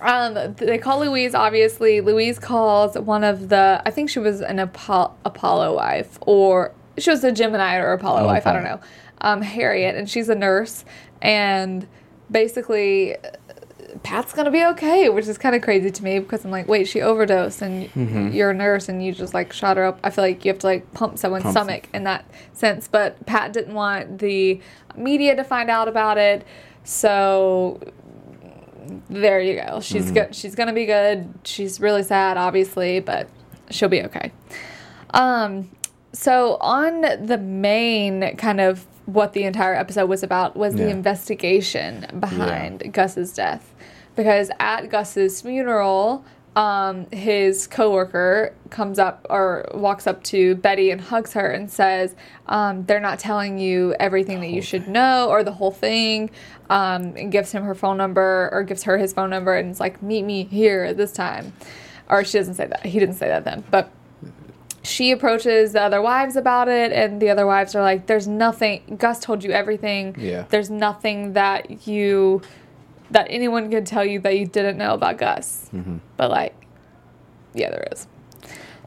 um, 0.00 0.54
they 0.56 0.78
call 0.78 1.00
Louise. 1.00 1.34
Obviously, 1.34 2.00
Louise 2.00 2.38
calls 2.38 2.96
one 2.98 3.24
of 3.24 3.48
the. 3.48 3.82
I 3.84 3.90
think 3.90 4.10
she 4.10 4.18
was 4.18 4.40
an 4.40 4.58
Apollo, 4.58 5.14
Apollo 5.24 5.76
wife, 5.76 6.18
or 6.22 6.72
she 6.98 7.10
was 7.10 7.22
a 7.24 7.32
Gemini 7.32 7.76
or 7.76 7.92
Apollo 7.92 8.22
Oh, 8.24 8.26
wife. 8.26 8.46
I 8.46 8.52
don't 8.52 8.64
know. 8.64 8.80
Um, 9.20 9.40
Harriet, 9.42 9.94
and 9.96 10.08
she's 10.10 10.28
a 10.28 10.34
nurse, 10.34 10.84
and 11.22 11.86
basically. 12.30 13.16
Pat's 14.02 14.32
gonna 14.32 14.50
be 14.50 14.64
okay, 14.64 15.08
which 15.08 15.28
is 15.28 15.38
kind 15.38 15.54
of 15.54 15.62
crazy 15.62 15.88
to 15.88 16.02
me 16.02 16.18
because 16.18 16.44
I'm 16.44 16.50
like, 16.50 16.66
wait, 16.66 16.88
she 16.88 17.00
overdosed, 17.00 17.62
and 17.62 17.84
Mm-hmm. 17.92 18.32
you're 18.32 18.50
a 18.50 18.54
nurse, 18.54 18.88
and 18.88 19.02
you 19.04 19.12
just 19.12 19.32
like 19.32 19.52
shot 19.52 19.76
her 19.76 19.84
up. 19.84 20.00
I 20.02 20.10
feel 20.10 20.24
like 20.24 20.44
you 20.44 20.50
have 20.50 20.58
to 20.60 20.66
like 20.66 20.92
pump 20.94 21.16
someone's 21.16 21.44
Pump. 21.44 21.54
stomach 21.54 21.88
in 21.94 22.02
that 22.02 22.24
sense, 22.54 22.88
but 22.88 23.24
Pat 23.24 23.52
didn't 23.52 23.74
want 23.74 24.18
the 24.18 24.60
media 24.96 25.36
to 25.36 25.44
find 25.44 25.70
out 25.70 25.86
about 25.86 26.18
it, 26.18 26.44
so 26.84 27.80
there 29.08 29.40
you 29.40 29.60
go. 29.60 29.80
She's 29.80 30.04
Mm-hmm. 30.06 30.14
good. 30.14 30.34
She's 30.34 30.54
gonna 30.54 30.72
be 30.72 30.86
good. 30.86 31.32
She's 31.44 31.80
really 31.80 32.02
sad, 32.02 32.36
obviously, 32.36 33.00
but 33.00 33.28
she'll 33.70 33.88
be 33.88 34.02
okay. 34.04 34.30
Um, 35.10 35.70
so 36.12 36.56
on 36.60 37.00
the 37.26 37.38
main 37.38 38.36
kind 38.36 38.60
of 38.60 38.86
what 39.06 39.32
the 39.32 39.44
entire 39.44 39.74
episode 39.74 40.06
was 40.06 40.22
about 40.22 40.56
was 40.56 40.74
the 40.74 40.88
investigation 40.88 42.06
behind 42.20 42.92
Gus's 42.92 43.32
death, 43.34 43.74
because 44.16 44.50
at 44.60 44.88
Gus's 44.90 45.40
funeral. 45.42 46.24
Um, 46.56 47.10
his 47.10 47.66
coworker 47.66 48.54
comes 48.70 48.98
up 48.98 49.26
or 49.28 49.68
walks 49.74 50.06
up 50.06 50.22
to 50.24 50.54
Betty 50.54 50.90
and 50.90 51.00
hugs 51.00 51.32
her 51.32 51.50
and 51.50 51.70
says, 51.70 52.14
um, 52.46 52.84
"They're 52.84 53.00
not 53.00 53.18
telling 53.18 53.58
you 53.58 53.94
everything 53.98 54.40
that 54.40 54.50
you 54.50 54.62
should 54.62 54.86
know 54.86 55.28
or 55.28 55.42
the 55.42 55.52
whole 55.52 55.72
thing." 55.72 56.30
Um, 56.70 57.14
and 57.16 57.32
gives 57.32 57.52
him 57.52 57.64
her 57.64 57.74
phone 57.74 57.96
number 57.96 58.48
or 58.52 58.62
gives 58.62 58.84
her 58.84 58.98
his 58.98 59.12
phone 59.12 59.30
number 59.30 59.54
and 59.54 59.70
is 59.70 59.80
like, 59.80 60.02
"Meet 60.02 60.22
me 60.24 60.44
here 60.44 60.84
at 60.84 60.96
this 60.96 61.12
time." 61.12 61.52
Or 62.08 62.24
she 62.24 62.38
doesn't 62.38 62.54
say 62.54 62.66
that. 62.66 62.86
He 62.86 62.98
didn't 63.00 63.16
say 63.16 63.28
that 63.28 63.44
then, 63.44 63.64
but 63.70 63.90
she 64.84 65.10
approaches 65.10 65.72
the 65.72 65.80
other 65.80 66.02
wives 66.02 66.36
about 66.36 66.68
it, 66.68 66.92
and 66.92 67.20
the 67.20 67.30
other 67.30 67.46
wives 67.46 67.74
are 67.74 67.82
like, 67.82 68.06
"There's 68.06 68.28
nothing. 68.28 68.96
Gus 68.98 69.18
told 69.18 69.42
you 69.42 69.50
everything. 69.50 70.14
Yeah. 70.18 70.44
There's 70.50 70.70
nothing 70.70 71.32
that 71.32 71.86
you 71.86 72.42
that 73.10 73.26
anyone 73.30 73.70
could 73.70 73.86
tell 73.86 74.04
you 74.04 74.18
that 74.20 74.38
you 74.38 74.46
didn't 74.46 74.78
know 74.78 74.94
about 74.94 75.18
Gus." 75.18 75.68
Mm-hmm. 75.74 75.98
But 76.16 76.30
like, 76.30 76.54
yeah, 77.54 77.70
there 77.70 77.86
is. 77.92 78.06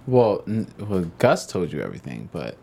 Well, 0.06 0.44
n- 0.48 0.68
well, 0.80 1.10
Gus 1.20 1.46
told 1.46 1.72
you 1.74 1.82
everything, 1.82 2.30
but 2.32 2.56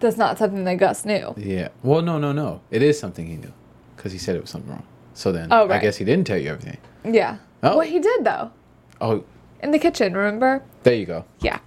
That's 0.00 0.16
not 0.16 0.38
something 0.38 0.64
that 0.64 0.74
Gus 0.76 1.04
knew. 1.04 1.34
yeah. 1.36 1.68
Well, 1.82 2.02
no, 2.02 2.18
no, 2.18 2.32
no. 2.32 2.60
It 2.70 2.82
is 2.82 2.98
something 2.98 3.26
he 3.26 3.36
knew 3.36 3.52
because 3.96 4.12
he 4.12 4.18
said 4.18 4.34
it 4.36 4.40
was 4.42 4.50
something 4.50 4.70
wrong. 4.70 4.86
So 5.14 5.32
then, 5.32 5.48
Oh, 5.50 5.68
I 5.70 5.78
guess 5.78 5.96
he 5.96 6.04
didn't 6.04 6.26
tell 6.26 6.38
you 6.38 6.50
everything. 6.50 6.78
Yeah. 7.04 7.38
Oh. 7.62 7.78
Well, 7.78 7.86
he 7.86 7.98
did 7.98 8.24
though 8.24 8.50
Oh, 9.00 9.24
in 9.62 9.70
the 9.70 9.78
kitchen. 9.78 10.14
Remember? 10.16 10.62
there 10.82 10.94
you 10.94 11.06
go. 11.06 11.24
Yeah. 11.40 11.58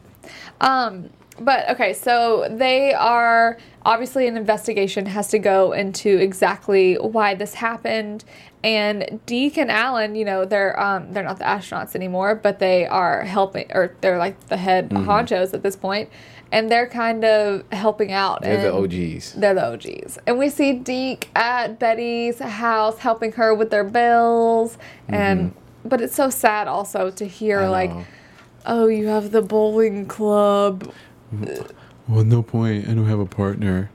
Um, 0.62 1.10
but 1.39 1.69
okay, 1.69 1.93
so 1.93 2.48
they 2.50 2.93
are 2.93 3.58
obviously 3.86 4.27
an 4.27 4.36
investigation 4.38 5.05
has 5.05 5.27
to 5.29 5.39
go 5.39 5.72
into 5.72 6.17
exactly 6.17 6.96
why 6.96 7.36
this 7.36 7.55
happened. 7.55 8.24
And 8.63 9.22
Deke 9.25 9.58
and 9.58 9.72
Alan, 9.72 10.15
you 10.15 10.25
know, 10.25 10.43
they're 10.46 10.77
um, 10.79 11.13
they're 11.13 11.24
not 11.24 11.38
the 11.39 11.46
astronauts 11.46 11.96
anymore, 11.96 12.36
but 12.36 12.60
they 12.60 12.86
are 12.86 13.24
helping, 13.24 13.72
or 13.74 13.96
they're 14.01 14.17
like 14.17 14.39
the 14.48 14.58
head 14.58 14.89
Mm-hmm. 14.89 15.10
honchos 15.10 15.53
at 15.53 15.63
this 15.63 15.75
point, 15.77 16.10
and 16.51 16.69
they're 16.69 16.88
kind 16.88 17.24
of 17.24 17.63
helping 17.72 18.12
out. 18.12 18.41
They're 18.41 18.72
the 18.72 18.74
OGs. 18.74 19.34
They're 19.34 19.53
the 19.53 19.71
OGs. 19.73 20.19
And 20.28 20.38
we 20.38 20.49
see 20.49 20.73
Deke 20.73 21.30
at 21.36 21.80
Betty's 21.80 22.39
house 22.39 22.97
helping 22.99 23.32
her 23.34 23.56
with 23.56 23.69
their 23.69 23.86
bills. 23.86 24.78
And 25.08 25.54
but 25.86 26.02
it's 26.02 26.15
so 26.15 26.30
sad 26.30 26.67
also 26.67 27.12
to 27.12 27.25
hear 27.25 27.60
Mm-hmm. 27.62 27.71
Like 27.71 28.08
oh, 28.65 28.88
you 28.88 29.08
have 29.08 29.32
the 29.32 29.41
bowling 29.41 30.06
club, 30.06 30.91
Well, 32.07 32.23
no 32.23 32.41
point. 32.41 32.87
I 32.87 32.93
don't 32.93 33.05
have 33.07 33.19
a 33.19 33.25
partner. 33.25 33.89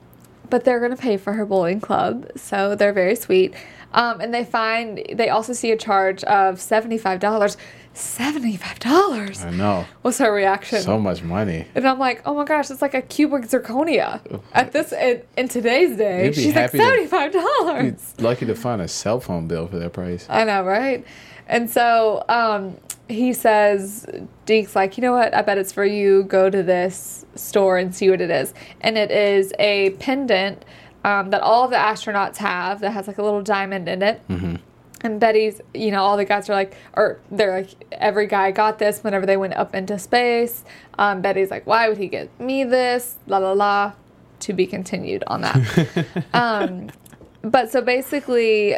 but 0.50 0.64
they're 0.64 0.78
gonna 0.80 0.96
pay 0.96 1.16
for 1.16 1.32
her 1.32 1.44
bowling 1.44 1.80
club, 1.80 2.28
so 2.36 2.74
they're 2.76 2.92
very 2.92 3.16
sweet. 3.16 3.54
Um, 3.92 4.20
and 4.20 4.32
they 4.34 4.44
find 4.44 5.02
they 5.12 5.28
also 5.28 5.52
see 5.52 5.70
a 5.70 5.76
charge 5.76 6.22
of 6.24 6.60
seventy 6.60 6.98
five 6.98 7.18
dollars. 7.20 7.56
Seventy 7.92 8.56
five 8.56 8.78
dollars. 8.80 9.44
I 9.44 9.50
know. 9.50 9.84
What's 10.02 10.18
her 10.18 10.32
reaction? 10.32 10.80
So 10.82 10.98
much 10.98 11.22
money. 11.22 11.66
and 11.76 11.86
I'm 11.86 11.98
like, 12.00 12.22
oh 12.26 12.34
my 12.34 12.44
gosh, 12.44 12.68
it's 12.70 12.82
like 12.82 12.94
a 12.94 13.02
cubic 13.02 13.42
zirconia 13.44 14.20
at 14.52 14.72
this 14.72 14.92
in, 14.92 15.22
in 15.36 15.48
today's 15.48 15.96
day. 15.96 16.32
She's 16.32 16.46
like 16.46 16.54
happy 16.56 16.78
seventy 16.78 17.06
five 17.06 17.32
dollars. 17.32 18.14
Lucky 18.18 18.46
to 18.46 18.54
find 18.56 18.82
a 18.82 18.88
cell 18.88 19.20
phone 19.20 19.46
bill 19.46 19.68
for 19.68 19.78
that 19.78 19.92
price. 19.92 20.26
I 20.28 20.42
know, 20.44 20.64
right? 20.64 21.04
And 21.46 21.70
so 21.70 22.24
um, 22.28 22.76
he 23.08 23.32
says, 23.32 24.06
Deke's 24.46 24.74
like, 24.74 24.96
you 24.96 25.02
know 25.02 25.12
what? 25.12 25.34
I 25.34 25.42
bet 25.42 25.58
it's 25.58 25.72
for 25.72 25.84
you. 25.84 26.24
Go 26.24 26.48
to 26.48 26.62
this 26.62 27.26
store 27.34 27.76
and 27.78 27.94
see 27.94 28.08
what 28.10 28.20
it 28.20 28.30
is. 28.30 28.54
And 28.80 28.96
it 28.96 29.10
is 29.10 29.52
a 29.58 29.90
pendant 29.90 30.64
um, 31.04 31.30
that 31.30 31.42
all 31.42 31.64
of 31.64 31.70
the 31.70 31.76
astronauts 31.76 32.38
have 32.38 32.80
that 32.80 32.92
has 32.92 33.06
like 33.06 33.18
a 33.18 33.22
little 33.22 33.42
diamond 33.42 33.88
in 33.88 34.02
it. 34.02 34.22
And 35.02 35.20
Betty's, 35.20 35.60
you 35.74 35.90
know, 35.90 36.02
all 36.02 36.16
the 36.16 36.24
guys 36.24 36.48
are 36.48 36.54
like, 36.54 36.74
or 36.94 37.20
they're 37.30 37.60
like, 37.60 37.74
every 37.92 38.26
guy 38.26 38.50
got 38.52 38.78
this 38.78 39.04
whenever 39.04 39.26
they 39.26 39.36
went 39.36 39.52
up 39.54 39.74
into 39.74 39.98
space. 39.98 40.64
Um, 40.98 41.20
Betty's 41.20 41.50
like, 41.50 41.66
why 41.66 41.88
would 41.88 41.98
he 41.98 42.08
get 42.08 42.28
me 42.40 42.64
this? 42.64 43.16
La 43.26 43.38
la 43.38 43.52
la. 43.52 43.92
To 44.40 44.52
be 44.54 44.66
continued 44.66 45.24
on 45.26 45.42
that. 45.42 46.06
um, 46.32 46.90
but 47.42 47.70
so 47.70 47.82
basically, 47.82 48.76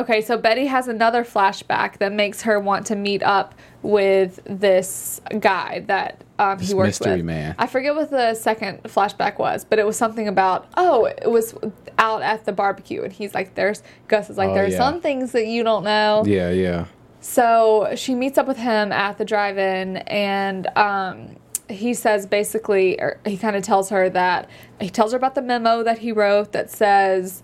Okay, 0.00 0.22
so 0.22 0.38
Betty 0.38 0.64
has 0.64 0.88
another 0.88 1.24
flashback 1.24 1.98
that 1.98 2.10
makes 2.10 2.40
her 2.42 2.58
want 2.58 2.86
to 2.86 2.96
meet 2.96 3.22
up 3.22 3.54
with 3.82 4.40
this 4.46 5.20
guy 5.40 5.80
that 5.88 6.24
um, 6.38 6.58
he 6.58 6.72
works 6.72 7.00
mystery 7.00 7.16
with. 7.16 7.26
man. 7.26 7.54
I 7.58 7.66
forget 7.66 7.94
what 7.94 8.10
the 8.10 8.32
second 8.34 8.82
flashback 8.84 9.38
was, 9.38 9.62
but 9.62 9.78
it 9.78 9.84
was 9.84 9.98
something 9.98 10.26
about 10.26 10.66
oh, 10.78 11.04
it 11.04 11.30
was 11.30 11.54
out 11.98 12.22
at 12.22 12.46
the 12.46 12.52
barbecue, 12.52 13.02
and 13.02 13.12
he's 13.12 13.34
like, 13.34 13.54
"There's 13.56 13.82
Gus 14.08 14.30
is 14.30 14.38
like, 14.38 14.48
Oh, 14.48 14.54
there's 14.54 14.72
yeah. 14.72 14.78
some 14.78 15.02
things 15.02 15.32
that 15.32 15.46
you 15.46 15.62
don't 15.62 15.84
know." 15.84 16.24
Yeah, 16.26 16.50
yeah. 16.50 16.86
So 17.20 17.92
she 17.94 18.14
meets 18.14 18.38
up 18.38 18.48
with 18.48 18.56
him 18.56 18.92
at 18.92 19.18
the 19.18 19.26
drive-in, 19.26 19.98
and 19.98 20.66
um, 20.78 21.36
he 21.68 21.92
says 21.92 22.24
basically, 22.24 22.98
or 22.98 23.20
he 23.26 23.36
kind 23.36 23.54
of 23.54 23.62
tells 23.62 23.90
her 23.90 24.08
that 24.08 24.48
he 24.80 24.88
tells 24.88 25.12
her 25.12 25.18
about 25.18 25.34
the 25.34 25.42
memo 25.42 25.82
that 25.82 25.98
he 25.98 26.10
wrote 26.10 26.52
that 26.52 26.70
says 26.70 27.42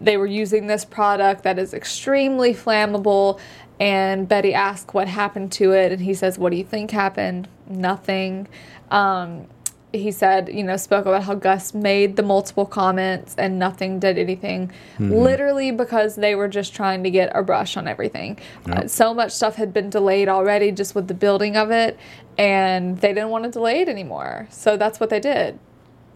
they 0.00 0.16
were 0.16 0.26
using 0.26 0.66
this 0.66 0.84
product 0.84 1.44
that 1.44 1.58
is 1.58 1.74
extremely 1.74 2.54
flammable. 2.54 3.38
And 3.80 4.28
Betty 4.28 4.54
asks 4.54 4.94
what 4.94 5.08
happened 5.08 5.50
to 5.52 5.72
it, 5.72 5.92
and 5.92 6.00
he 6.00 6.14
says, 6.14 6.38
"What 6.38 6.50
do 6.50 6.56
you 6.56 6.64
think 6.64 6.90
happened? 6.90 7.48
Nothing." 7.68 8.48
Um, 8.90 9.46
he 9.92 10.10
said, 10.10 10.48
you 10.48 10.62
know, 10.62 10.76
spoke 10.76 11.06
about 11.06 11.24
how 11.24 11.34
Gus 11.34 11.74
made 11.74 12.16
the 12.16 12.22
multiple 12.22 12.64
comments 12.64 13.34
and 13.36 13.58
nothing 13.58 13.98
did 13.98 14.18
anything, 14.18 14.72
literally 14.98 15.70
because 15.70 16.16
they 16.16 16.34
were 16.34 16.48
just 16.48 16.74
trying 16.74 17.02
to 17.04 17.10
get 17.10 17.30
a 17.34 17.42
brush 17.42 17.76
on 17.76 17.86
everything. 17.86 18.38
Uh, 18.70 18.86
so 18.86 19.12
much 19.12 19.32
stuff 19.32 19.56
had 19.56 19.72
been 19.72 19.90
delayed 19.90 20.28
already 20.28 20.72
just 20.72 20.94
with 20.94 21.08
the 21.08 21.14
building 21.14 21.56
of 21.56 21.70
it, 21.70 21.98
and 22.38 22.98
they 23.00 23.08
didn't 23.08 23.30
want 23.30 23.44
to 23.44 23.50
delay 23.50 23.80
it 23.80 23.88
anymore. 23.88 24.46
So 24.50 24.76
that's 24.76 24.98
what 24.98 25.10
they 25.10 25.20
did, 25.20 25.58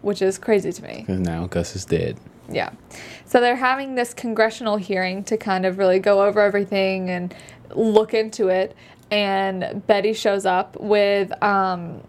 which 0.01 0.21
is 0.21 0.37
crazy 0.39 0.71
to 0.71 0.83
me. 0.83 1.03
Because 1.05 1.19
now 1.19 1.45
Gus 1.45 1.75
is 1.75 1.85
dead. 1.85 2.17
Yeah. 2.49 2.71
So 3.25 3.41
they're 3.41 3.55
having 3.55 3.95
this 3.95 4.13
congressional 4.13 4.77
hearing 4.77 5.23
to 5.25 5.37
kind 5.37 5.65
of 5.65 5.77
really 5.77 5.99
go 5.99 6.23
over 6.23 6.39
everything 6.39 7.09
and 7.09 7.35
look 7.75 8.13
into 8.13 8.47
it. 8.47 8.75
And 9.11 9.85
Betty 9.87 10.13
shows 10.13 10.45
up 10.45 10.79
with, 10.79 11.31
um, 11.43 12.01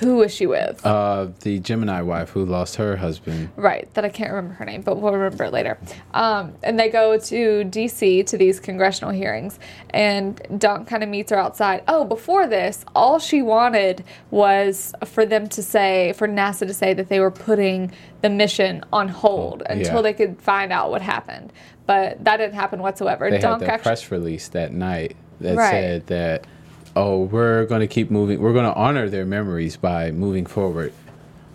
who 0.00 0.22
is 0.22 0.34
she 0.34 0.46
with? 0.46 0.84
Uh, 0.84 1.28
the 1.40 1.58
Gemini 1.58 2.02
wife 2.02 2.30
who 2.30 2.44
lost 2.44 2.76
her 2.76 2.96
husband. 2.96 3.50
Right, 3.56 3.92
that 3.94 4.04
I 4.04 4.08
can't 4.08 4.30
remember 4.30 4.54
her 4.54 4.64
name, 4.64 4.82
but 4.82 4.98
we'll 4.98 5.12
remember 5.12 5.44
it 5.44 5.52
later. 5.52 5.78
Um, 6.12 6.54
and 6.62 6.78
they 6.78 6.88
go 6.88 7.18
to 7.18 7.64
DC 7.64 8.26
to 8.26 8.36
these 8.36 8.60
congressional 8.60 9.12
hearings, 9.12 9.58
and 9.90 10.40
Don 10.58 10.84
kind 10.84 11.02
of 11.02 11.08
meets 11.08 11.30
her 11.30 11.38
outside. 11.38 11.82
Oh, 11.88 12.04
before 12.04 12.46
this, 12.46 12.84
all 12.94 13.18
she 13.18 13.42
wanted 13.42 14.04
was 14.30 14.92
for 15.04 15.24
them 15.24 15.48
to 15.48 15.62
say, 15.62 16.12
for 16.14 16.28
NASA 16.28 16.66
to 16.66 16.74
say 16.74 16.94
that 16.94 17.08
they 17.08 17.20
were 17.20 17.30
putting 17.30 17.92
the 18.22 18.30
mission 18.30 18.84
on 18.92 19.08
hold 19.08 19.62
until 19.66 19.96
yeah. 19.96 20.02
they 20.02 20.12
could 20.12 20.40
find 20.40 20.72
out 20.72 20.90
what 20.90 21.02
happened. 21.02 21.52
But 21.86 22.22
that 22.24 22.36
didn't 22.36 22.54
happen 22.54 22.80
whatsoever. 22.80 23.30
They 23.30 23.38
Dunk 23.38 23.62
had 23.62 23.68
the 23.68 23.72
actually, 23.72 23.82
press 23.88 24.10
release 24.10 24.48
that 24.48 24.72
night 24.72 25.16
that 25.40 25.56
Right. 25.56 25.70
said 25.70 26.06
that, 26.08 26.46
oh, 26.96 27.24
we're 27.24 27.66
going 27.66 27.80
to 27.80 27.86
keep 27.86 28.10
moving. 28.10 28.40
We're 28.40 28.52
going 28.52 28.66
to 28.66 28.74
honor 28.74 29.08
their 29.08 29.24
memories 29.24 29.76
by 29.76 30.10
moving 30.10 30.46
forward 30.46 30.92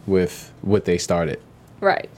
with 0.06 0.54
what 0.62 0.86
they 0.86 0.98
started. 0.98 1.40
Right. 1.80 2.10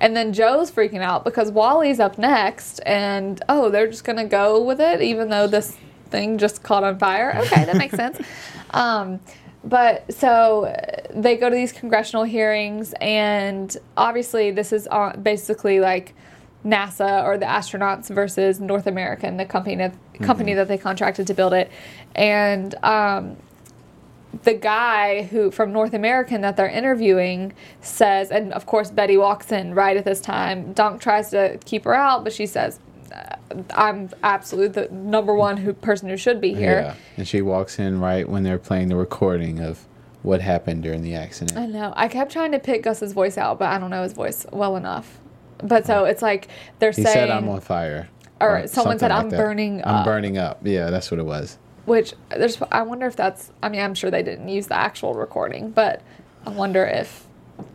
And 0.00 0.16
then 0.16 0.32
Joe's 0.32 0.70
freaking 0.70 1.00
out 1.00 1.24
because 1.24 1.50
Wally's 1.50 2.00
up 2.00 2.18
next, 2.18 2.80
and 2.86 3.42
oh, 3.48 3.70
they're 3.70 3.86
just 3.86 4.04
gonna 4.04 4.26
go 4.26 4.62
with 4.62 4.80
it, 4.80 5.02
even 5.02 5.28
though 5.28 5.46
this 5.46 5.76
thing 6.08 6.38
just 6.38 6.62
caught 6.62 6.84
on 6.84 6.98
fire. 6.98 7.36
Okay, 7.36 7.64
that 7.64 7.76
makes 7.76 7.94
sense. 7.96 8.18
Um, 8.72 9.18
but 9.64 10.14
so 10.14 10.72
they 11.12 11.36
go 11.36 11.50
to 11.50 11.56
these 11.56 11.72
congressional 11.72 12.22
hearings, 12.22 12.94
and 13.00 13.76
obviously, 13.96 14.52
this 14.52 14.72
is 14.72 14.86
basically 15.22 15.80
like 15.80 16.14
NASA 16.64 17.24
or 17.24 17.38
the 17.38 17.46
astronauts 17.46 18.08
versus 18.08 18.60
North 18.60 18.86
American, 18.86 19.36
the 19.36 19.46
company 19.46 19.76
that, 19.76 19.94
company 20.20 20.54
that 20.54 20.68
they 20.68 20.78
contracted 20.78 21.26
to 21.26 21.34
build 21.34 21.52
it, 21.54 21.70
and 22.14 22.74
um, 22.84 23.36
the 24.44 24.54
guy 24.54 25.22
who 25.22 25.50
from 25.50 25.72
North 25.72 25.94
American 25.94 26.40
that 26.42 26.56
they're 26.56 26.68
interviewing 26.68 27.52
says, 27.80 28.30
and 28.30 28.52
of 28.52 28.66
course 28.66 28.90
Betty 28.90 29.16
walks 29.16 29.52
in 29.52 29.74
right 29.74 29.96
at 29.96 30.04
this 30.04 30.20
time. 30.20 30.72
Donk 30.72 31.00
tries 31.00 31.30
to 31.30 31.58
keep 31.64 31.84
her 31.84 31.94
out, 31.94 32.24
but 32.24 32.32
she 32.32 32.46
says, 32.46 32.78
uh, 33.12 33.36
"I'm 33.74 34.10
absolutely 34.22 34.82
the 34.82 34.92
number 34.92 35.34
one 35.34 35.56
who 35.56 35.72
person 35.72 36.08
who 36.08 36.16
should 36.16 36.40
be 36.40 36.54
here." 36.54 36.80
Yeah, 36.80 36.94
and 37.16 37.26
she 37.28 37.42
walks 37.42 37.78
in 37.78 38.00
right 38.00 38.28
when 38.28 38.42
they're 38.42 38.58
playing 38.58 38.88
the 38.88 38.96
recording 38.96 39.60
of 39.60 39.86
what 40.22 40.40
happened 40.40 40.82
during 40.82 41.02
the 41.02 41.14
accident. 41.14 41.58
I 41.58 41.66
know. 41.66 41.92
I 41.96 42.08
kept 42.08 42.30
trying 42.30 42.52
to 42.52 42.58
pick 42.58 42.82
Gus's 42.82 43.12
voice 43.12 43.38
out, 43.38 43.58
but 43.58 43.68
I 43.68 43.78
don't 43.78 43.90
know 43.90 44.02
his 44.02 44.12
voice 44.12 44.46
well 44.52 44.76
enough. 44.76 45.18
But 45.62 45.86
so 45.86 46.04
it's 46.04 46.22
like 46.22 46.48
they're 46.78 46.90
He 46.92 47.02
saying, 47.02 47.14
said, 47.14 47.30
"I'm 47.30 47.48
on 47.48 47.60
fire," 47.60 48.08
or 48.40 48.66
someone 48.66 48.98
said, 48.98 49.10
"I'm 49.10 49.30
that. 49.30 49.36
burning 49.36 49.82
I'm 49.84 49.96
up." 49.96 50.04
burning 50.04 50.38
up. 50.38 50.58
Yeah, 50.62 50.90
that's 50.90 51.10
what 51.10 51.20
it 51.20 51.26
was. 51.26 51.58
Which 51.86 52.14
there's, 52.28 52.60
I 52.70 52.82
wonder 52.82 53.06
if 53.06 53.16
that's. 53.16 53.50
I 53.62 53.68
mean, 53.68 53.80
I'm 53.80 53.94
sure 53.94 54.10
they 54.10 54.22
didn't 54.22 54.48
use 54.48 54.66
the 54.68 54.76
actual 54.76 55.14
recording, 55.14 55.70
but 55.70 56.02
I 56.46 56.50
wonder 56.50 56.84
if 56.84 57.26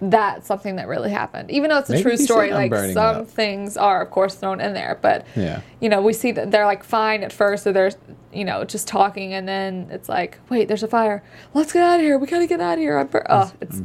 that's 0.02 0.48
something 0.48 0.78
that 0.78 0.88
really 0.88 1.12
happened. 1.12 1.52
Even 1.52 1.70
though 1.70 1.78
it's 1.78 1.90
a 1.90 1.94
Maybe 1.94 2.02
true 2.04 2.12
he 2.14 2.18
story, 2.18 2.52
like 2.52 2.74
some 2.74 2.98
up." 3.22 3.28
things 3.28 3.78
are, 3.78 4.02
of 4.02 4.10
course, 4.10 4.34
thrown 4.36 4.60
in 4.62 4.74
there. 4.74 4.98
But 5.02 5.26
Yeah. 5.36 5.62
you 5.80 5.90
know, 5.90 6.02
we 6.02 6.14
see 6.14 6.32
that 6.32 6.50
they're 6.52 6.66
like 6.66 6.84
fine 6.84 7.24
at 7.24 7.32
first, 7.34 7.64
so 7.64 7.72
they're 7.72 7.92
you 8.34 8.46
know 8.46 8.64
just 8.64 8.88
talking, 8.88 9.34
and 9.34 9.48
then 9.48 9.88
it's 9.92 10.10
like, 10.10 10.40
wait, 10.50 10.68
there's 10.68 10.84
a 10.84 10.88
fire. 10.88 11.22
Let's 11.54 11.72
get 11.74 11.84
out 11.84 11.96
of 12.00 12.02
here. 12.02 12.18
We 12.18 12.26
gotta 12.28 12.48
get 12.48 12.60
out 12.62 12.74
of 12.74 12.80
here. 12.80 12.98
I'm 12.98 13.08
bur-. 13.08 13.26
Oh, 13.30 13.52
it's 13.62 13.82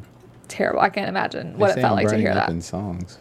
terrible. 0.49 0.81
I 0.81 0.89
can't 0.91 1.09
imagine 1.09 1.59
what 1.59 1.71
it 1.77 1.81
felt 1.81 1.99
I'm 1.99 2.05
like 2.05 2.09
to 2.09 2.17
hear 2.19 2.31
up 2.31 2.35
that. 2.47 2.51
in 2.51 2.61
songs. 2.63 3.19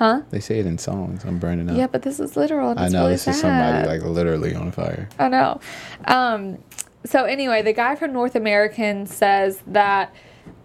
Huh? 0.00 0.22
They 0.30 0.40
say 0.40 0.58
it 0.58 0.64
in 0.64 0.78
songs. 0.78 1.24
I'm 1.26 1.38
burning 1.38 1.68
up. 1.68 1.76
Yeah, 1.76 1.86
but 1.86 2.00
this 2.00 2.20
is 2.20 2.34
literal. 2.34 2.72
I 2.78 2.88
know 2.88 3.00
really 3.00 3.12
this 3.12 3.28
is 3.28 3.38
somebody 3.38 3.86
like 3.86 4.00
literally 4.00 4.54
on 4.54 4.72
fire. 4.72 5.10
I 5.18 5.28
know. 5.28 5.60
Um, 6.06 6.56
so 7.04 7.24
anyway, 7.24 7.60
the 7.60 7.74
guy 7.74 7.96
from 7.96 8.14
North 8.14 8.34
American 8.34 9.04
says 9.04 9.62
that, 9.66 10.14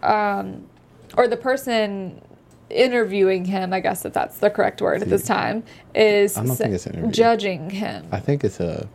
um, 0.02 0.66
or 1.18 1.28
the 1.28 1.36
person 1.36 2.22
interviewing 2.70 3.44
him, 3.44 3.74
I 3.74 3.80
guess 3.80 4.06
if 4.06 4.14
that's 4.14 4.38
the 4.38 4.48
correct 4.48 4.80
word 4.80 5.02
at 5.02 5.10
this 5.10 5.26
time, 5.26 5.64
is 5.94 6.38
I 6.38 6.46
don't 6.46 6.56
think 6.56 6.72
it's 6.72 6.86
interview. 6.86 7.10
judging 7.10 7.68
him. 7.68 8.06
I 8.10 8.20
think 8.20 8.42
it's 8.42 8.58
a 8.58 8.88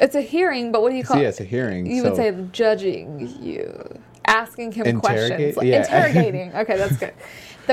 It's 0.00 0.14
a 0.14 0.22
hearing, 0.22 0.72
but 0.72 0.80
what 0.80 0.88
do 0.90 0.96
you 0.96 1.04
call 1.04 1.18
yeah, 1.18 1.24
it? 1.26 1.28
it's 1.28 1.40
a 1.40 1.44
hearing. 1.44 1.84
You 1.84 2.00
so 2.02 2.08
would 2.08 2.16
say 2.16 2.34
judging 2.52 3.28
you, 3.42 4.00
asking 4.24 4.72
him 4.72 5.00
questions, 5.00 5.54
like, 5.58 5.66
Yeah. 5.66 5.82
interrogating. 5.82 6.54
Okay, 6.54 6.78
that's 6.78 6.96
good. 6.96 7.12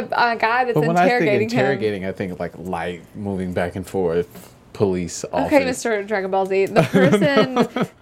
The 0.02 0.20
uh, 0.20 0.36
guy 0.36 0.66
that's 0.66 0.76
But 0.76 0.86
when 0.88 0.98
I 0.98 1.08
think 1.08 1.22
interrogating 1.22 1.50
him. 1.50 1.60
interrogating, 1.60 2.06
I 2.06 2.12
think 2.12 2.40
like 2.40 2.54
light 2.58 3.02
moving 3.16 3.54
back 3.54 3.76
and 3.76 3.86
forth, 3.88 4.54
police 4.74 5.26
office. 5.34 5.54
Okay, 5.54 5.66
Mr. 5.66 6.06
Dragon 6.08 6.30
Ball 6.30 6.46
Z, 6.46 6.66
the 6.68 6.84
person 6.84 7.56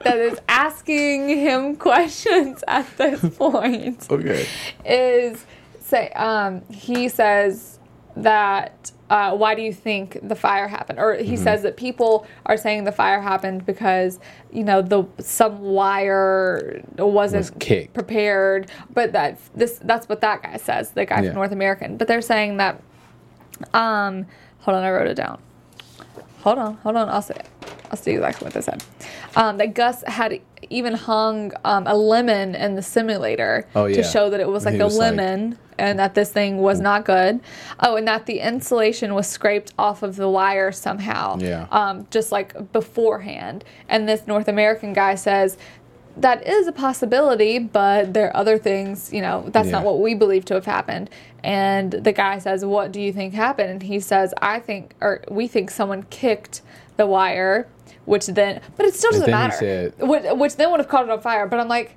that 0.04 0.18
is 0.18 0.38
asking 0.50 1.30
him 1.30 1.76
questions 1.90 2.64
at 2.68 2.86
this 2.98 3.22
point 3.38 4.08
Okay. 4.12 4.46
is 4.86 5.46
say 5.80 6.10
um, 6.10 6.62
he 6.70 7.08
says 7.08 7.80
that 8.18 8.92
uh, 9.10 9.36
why 9.36 9.54
do 9.54 9.62
you 9.62 9.72
think 9.72 10.18
the 10.24 10.36
fire 10.36 10.68
happened? 10.68 10.98
Or 11.00 11.14
Mm-hmm. 11.14 11.26
he 11.26 11.38
says 11.38 11.62
that 11.62 11.78
people 11.78 12.26
are 12.48 12.58
saying 12.58 12.86
the 12.86 12.92
fire 12.92 13.22
happened 13.22 13.66
because 13.66 14.20
you 14.52 14.64
know 14.64 14.82
the 14.82 15.06
some 15.20 15.62
wire 15.62 16.82
wasn't 16.98 17.54
Was 17.54 17.88
prepared 17.94 18.72
but 18.94 19.12
that 19.14 19.40
this 19.56 19.80
that's 19.84 20.10
what 20.10 20.22
that 20.22 20.42
guy 20.42 20.58
says 20.58 20.92
the 20.92 21.06
guy 21.06 21.22
Yeah. 21.22 21.30
from 21.30 21.36
north 21.36 21.52
american. 21.52 21.98
But 21.98 22.08
they're 22.08 22.22
saying 22.22 22.58
that 22.58 22.82
um 23.74 24.26
hold 24.60 24.76
on 24.78 24.84
i 24.84 24.90
wrote 24.92 25.08
it 25.08 25.16
down. 25.16 25.40
Hold 26.42 26.58
on 26.58 26.74
hold 26.78 26.96
on 26.96 27.10
i'll 27.10 27.22
say 27.22 27.38
i'll 27.96 28.02
see 28.04 28.12
exactly 28.12 28.46
what 28.46 28.54
they 28.54 28.62
said 28.62 28.84
um, 29.38 29.58
that 29.58 29.74
gus 29.74 30.04
had 30.06 30.40
even 30.70 30.94
hung 30.94 31.52
um, 31.64 31.88
a 31.88 31.96
lemon 31.96 32.54
in 32.56 32.76
the 32.76 32.82
simulator 32.82 33.68
Oh, 33.76 33.88
to 33.88 34.04
show 34.04 34.30
that 34.30 34.40
it 34.40 34.48
was 34.48 34.66
like 34.66 34.74
He 34.76 34.80
a 34.82 34.86
was 34.86 34.98
like- 34.98 35.12
lemon 35.16 35.58
and 35.78 36.00
that 36.00 36.14
this 36.16 36.32
thing 36.32 36.58
was 36.58 36.80
not 36.82 37.06
good 37.06 37.40
oh 37.80 37.96
and 37.96 38.08
that 38.08 38.26
the 38.26 38.40
insulation 38.40 39.14
was 39.14 39.28
scraped 39.28 39.74
off 39.80 40.04
of 40.04 40.16
the 40.18 40.30
wire 40.30 40.72
somehow 40.74 41.38
Yeah. 41.40 41.68
um, 41.72 42.06
just 42.12 42.32
like 42.34 42.72
beforehand 42.74 43.64
and 43.88 44.08
this 44.10 44.28
north 44.28 44.48
american 44.50 44.92
guy 44.94 45.16
says 45.16 45.58
that 46.18 46.48
is 46.48 46.66
a 46.66 46.72
possibility, 46.72 47.60
but 47.60 48.14
there 48.14 48.28
are 48.30 48.38
other 48.38 48.58
things, 48.58 49.12
you 49.12 49.20
know, 49.22 49.50
that's 49.50 49.68
not 49.68 49.84
what 49.84 50.00
we 50.00 50.14
believe 50.16 50.46
to 50.46 50.54
have 50.54 50.64
happened. 50.64 51.10
And 51.44 51.92
the 51.92 52.14
guy 52.14 52.40
says, 52.40 52.64
What 52.64 52.94
do 52.94 53.02
you 53.02 53.12
think 53.12 53.34
happened? 53.34 53.70
And 53.70 53.84
he 53.84 54.00
says, 54.00 54.34
I 54.42 54.60
think, 54.62 54.96
or 55.02 55.26
we 55.30 55.50
think 55.50 55.70
someone 55.70 56.04
kicked 56.04 56.62
the 56.96 57.06
wire, 57.06 57.68
which 58.06 58.28
then, 58.28 58.62
but 58.78 58.86
it 58.86 58.96
still 58.96 59.12
doesn't 59.12 59.30
matter. 59.32 59.92
which, 60.00 60.24
which 60.34 60.56
then 60.56 60.72
would 60.72 60.80
have 60.80 60.90
caught 60.90 61.04
it 61.06 61.10
on 61.12 61.22
fire. 61.22 61.48
But 61.48 61.60
I'm 61.60 61.68
like, 61.68 61.96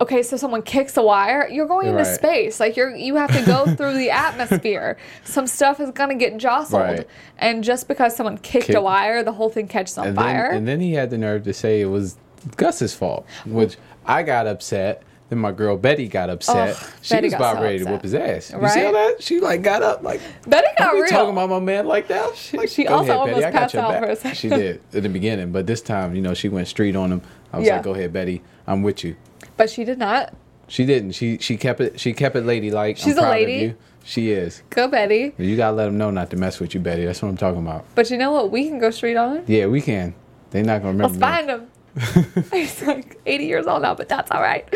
okay, 0.00 0.22
so 0.22 0.36
someone 0.36 0.62
kicks 0.62 0.96
a 0.96 1.02
wire, 1.02 1.48
you're 1.48 1.66
going 1.66 1.86
into 1.88 1.98
Right. 2.02 2.06
space. 2.14 2.58
Like 2.60 2.76
you're 2.76 2.94
you 2.94 3.14
have 3.16 3.32
to 3.32 3.44
go 3.46 3.66
through 3.76 3.94
the 3.94 4.10
atmosphere. 4.10 4.96
Some 5.24 5.46
stuff 5.46 5.80
is 5.80 5.90
gonna 5.90 6.14
get 6.16 6.36
jostled. 6.36 6.82
Right. 6.82 7.08
And 7.38 7.62
just 7.64 7.86
because 7.88 8.16
someone 8.16 8.38
kicked 8.38 8.70
a 8.74 8.80
wire, 8.80 9.22
the 9.22 9.32
whole 9.32 9.48
thing 9.50 9.68
catches 9.68 9.96
on 9.98 10.08
And 10.08 10.16
fire. 10.16 10.48
then, 10.50 10.58
and 10.58 10.68
then 10.68 10.80
he 10.80 10.92
had 10.94 11.10
the 11.10 11.18
nerve 11.18 11.44
to 11.44 11.52
say 11.54 11.80
it 11.80 11.86
was 11.86 12.16
Gus's 12.56 12.94
fault, 12.94 13.24
which 13.46 13.76
I 14.06 14.22
got 14.22 14.46
upset. 14.46 15.02
Then 15.30 15.38
my 15.38 15.52
girl 15.52 15.76
Betty 15.78 16.06
got 16.08 16.28
upset. 16.28 16.76
Oh, 16.78 16.92
she 17.00 17.14
Betty 17.14 17.26
was 17.28 17.34
about 17.34 17.56
so 17.56 17.62
ready 17.62 17.78
to 17.78 17.84
upset. 17.84 17.92
whoop 17.92 18.02
his 18.02 18.14
ass. 18.14 18.50
You 18.52 18.68
see 18.68 18.84
all 18.84 18.92
Right? 18.92 18.92
that? 19.16 19.22
She 19.22 19.40
like 19.40 19.62
got 19.62 19.82
up 19.82 20.02
like. 20.02 20.20
Betty 20.46 20.66
got 20.78 20.92
"Don't 20.92 21.00
real. 21.00 21.06
talking 21.10 21.32
about 21.32 21.48
my 21.48 21.60
man 21.60 21.86
like 21.86 22.08
that. 22.08 22.36
She, 22.36 22.56
Like, 22.58 22.68
she 22.68 22.86
also 22.86 23.04
ahead, 23.12 23.16
almost 23.20 23.40
got 23.40 23.52
passed 23.52 23.74
out 23.74 23.90
back." 23.90 24.04
for 24.04 24.10
a 24.10 24.16
second. 24.16 24.36
She 24.36 24.48
did 24.50 24.80
in 24.92 25.02
the 25.02 25.08
beginning, 25.08 25.50
but 25.50 25.66
this 25.66 25.80
time, 25.80 26.14
you 26.14 26.20
know, 26.22 26.34
she 26.34 26.48
went 26.50 26.68
street 26.68 26.94
on 26.94 27.10
him. 27.10 27.22
I 27.52 27.58
was 27.58 27.66
Yeah. 27.66 27.76
like, 27.76 27.84
"Go 27.84 27.94
ahead, 27.94 28.12
Betty, 28.12 28.42
I'm 28.66 28.82
with 28.82 29.02
you." 29.04 29.16
but 29.56 29.70
she 29.70 29.84
did 29.84 29.98
not. 29.98 30.34
She 30.68 30.84
didn't. 30.84 31.12
She 31.12 31.38
she 31.38 31.56
kept 31.56 31.80
it. 31.80 31.98
She 32.00 32.12
kept 32.12 32.36
it 32.36 32.44
ladylike. 32.44 32.96
She's 32.98 33.12
I'm 33.16 33.18
a 33.18 33.22
proud 33.22 33.30
lady. 33.32 33.54
Of 33.56 33.60
you. 33.62 33.76
She 34.06 34.30
is. 34.32 34.62
Go 34.68 34.88
Betty. 34.88 35.32
You 35.38 35.56
gotta 35.56 35.74
let 35.74 35.86
them 35.86 35.96
know 35.96 36.10
not 36.10 36.28
to 36.30 36.36
mess 36.36 36.60
with 36.60 36.74
you, 36.74 36.80
Betty. 36.80 37.06
That's 37.06 37.22
what 37.22 37.28
I'm 37.30 37.36
talking 37.38 37.60
about. 37.62 37.84
But 37.94 38.10
you 38.10 38.18
know 38.18 38.30
what? 38.32 38.50
We 38.50 38.68
can 38.68 38.78
go 38.78 38.90
straight 38.90 39.16
on. 39.16 39.44
Yeah, 39.46 39.66
we 39.66 39.80
can. 39.80 40.14
They're 40.50 40.62
not 40.62 40.82
gonna 40.82 40.92
remember. 40.92 41.08
Let's 41.18 41.20
find 41.20 41.48
him. 41.48 41.68
He's 42.52 42.82
like 42.82 43.20
80 43.26 43.44
years 43.46 43.66
old 43.66 43.82
now, 43.82 43.94
but 43.94 44.08
that's 44.08 44.30
all 44.30 44.40
right. 44.42 44.66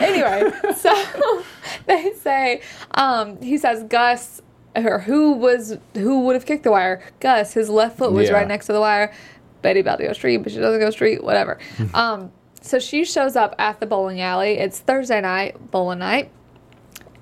Anyway, 0.00 0.50
so 0.76 1.42
they 1.86 2.12
say, 2.14 2.62
um, 2.92 3.40
he 3.42 3.58
says 3.58 3.84
Gus, 3.84 4.40
or 4.74 4.98
who 5.00 5.32
was, 5.32 5.76
who 5.94 6.20
would 6.26 6.34
have 6.34 6.46
kicked 6.46 6.64
the 6.64 6.70
wire? 6.70 7.02
Gus, 7.20 7.52
his 7.54 7.68
left 7.68 7.98
foot 7.98 8.12
was 8.12 8.28
Yeah. 8.28 8.34
right 8.36 8.48
next 8.48 8.66
to 8.66 8.72
the 8.72 8.80
wire. 8.80 9.12
Betty 9.62 9.80
about 9.80 9.96
to 9.98 10.04
go 10.06 10.12
street, 10.12 10.38
but 10.38 10.52
she 10.52 10.58
doesn't 10.58 10.80
go 10.80 10.90
street, 10.90 11.24
whatever. 11.24 11.58
um, 11.94 12.30
so 12.60 12.78
she 12.78 13.04
shows 13.04 13.36
up 13.36 13.54
at 13.58 13.80
the 13.80 13.86
bowling 13.86 14.20
alley. 14.20 14.58
It's 14.58 14.80
Thursday 14.80 15.20
night, 15.20 15.70
bowling 15.70 15.98
night. 16.00 16.30